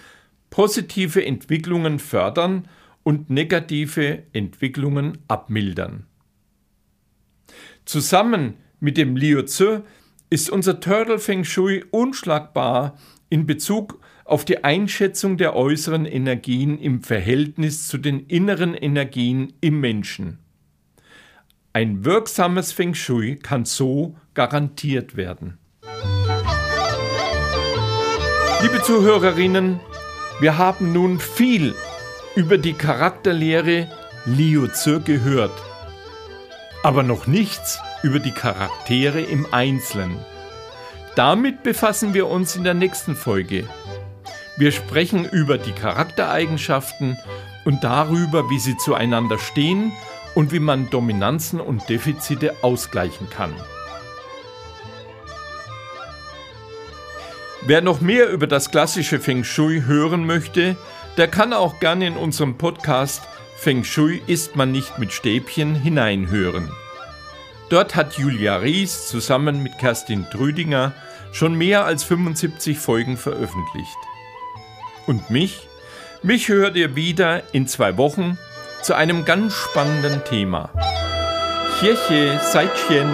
positive 0.51 1.21
Entwicklungen 1.25 1.99
fördern 1.99 2.69
und 3.03 3.29
negative 3.29 4.23
Entwicklungen 4.31 5.17
abmildern. 5.27 6.05
Zusammen 7.85 8.55
mit 8.79 8.97
dem 8.97 9.15
Liu 9.15 9.43
Tzu 9.43 9.83
ist 10.31 10.49
unser 10.49 10.79
Turtle 10.79 11.19
Feng 11.19 11.43
Shui 11.43 11.85
unschlagbar 11.91 12.97
in 13.29 13.45
Bezug 13.45 13.99
auf 14.25 14.43
die 14.43 14.63
Einschätzung 14.63 15.37
der 15.37 15.55
äußeren 15.55 16.05
Energien 16.05 16.79
im 16.79 17.03
Verhältnis 17.03 17.87
zu 17.87 17.99
den 17.99 18.25
inneren 18.25 18.73
Energien 18.73 19.53
im 19.61 19.79
Menschen. 19.79 20.39
Ein 21.73 22.03
wirksames 22.03 22.71
Feng 22.71 22.95
Shui 22.95 23.35
kann 23.35 23.65
so 23.65 24.15
garantiert 24.33 25.15
werden. 25.15 25.59
Liebe 28.61 28.81
Zuhörerinnen, 28.81 29.79
wir 30.39 30.57
haben 30.57 30.91
nun 30.91 31.19
viel 31.19 31.75
über 32.35 32.57
die 32.57 32.73
Charakterlehre 32.73 33.87
Liu 34.25 34.65
Tzu 34.67 35.01
gehört, 35.01 35.51
aber 36.85 37.01
noch 37.01 37.25
nichts 37.25 37.79
über 38.03 38.19
die 38.19 38.31
Charaktere 38.31 39.19
im 39.19 39.51
Einzelnen. 39.51 40.19
Damit 41.15 41.63
befassen 41.63 42.13
wir 42.13 42.27
uns 42.27 42.55
in 42.55 42.63
der 42.63 42.75
nächsten 42.75 43.15
Folge. 43.15 43.67
Wir 44.55 44.71
sprechen 44.71 45.25
über 45.25 45.57
die 45.57 45.71
Charaktereigenschaften 45.71 47.17
und 47.65 47.83
darüber, 47.83 48.51
wie 48.51 48.59
sie 48.59 48.77
zueinander 48.77 49.39
stehen 49.39 49.93
und 50.35 50.51
wie 50.51 50.59
man 50.59 50.91
Dominanzen 50.91 51.59
und 51.59 51.89
Defizite 51.89 52.53
ausgleichen 52.61 53.31
kann. 53.31 53.55
Wer 57.63 57.81
noch 57.81 57.99
mehr 57.99 58.29
über 58.29 58.45
das 58.45 58.69
klassische 58.69 59.19
Feng 59.19 59.43
Shui 59.43 59.81
hören 59.87 60.27
möchte, 60.27 60.75
der 61.17 61.29
kann 61.29 61.51
auch 61.51 61.79
gerne 61.79 62.05
in 62.05 62.15
unserem 62.15 62.59
Podcast 62.59 63.23
Feng 63.57 63.83
Shui 63.83 64.21
isst 64.27 64.55
man 64.55 64.71
nicht 64.71 64.99
mit 64.99 65.11
Stäbchen 65.11 65.75
hineinhören. 65.75 66.69
Dort 67.69 67.95
hat 67.95 68.17
Julia 68.17 68.57
Ries 68.57 69.07
zusammen 69.07 69.63
mit 69.63 69.79
Kerstin 69.79 70.25
Trüdinger 70.29 70.93
schon 71.31 71.55
mehr 71.55 71.85
als 71.85 72.03
75 72.03 72.77
Folgen 72.77 73.17
veröffentlicht. 73.17 73.97
Und 75.07 75.29
mich? 75.29 75.67
Mich 76.21 76.47
hört 76.49 76.75
ihr 76.75 76.95
wieder 76.95 77.53
in 77.53 77.67
zwei 77.67 77.97
Wochen 77.97 78.37
zu 78.81 78.93
einem 78.93 79.25
ganz 79.25 79.53
spannenden 79.53 80.23
Thema. 80.25 80.69
Kirche, 81.79 82.39
Seitchen. 82.41 83.11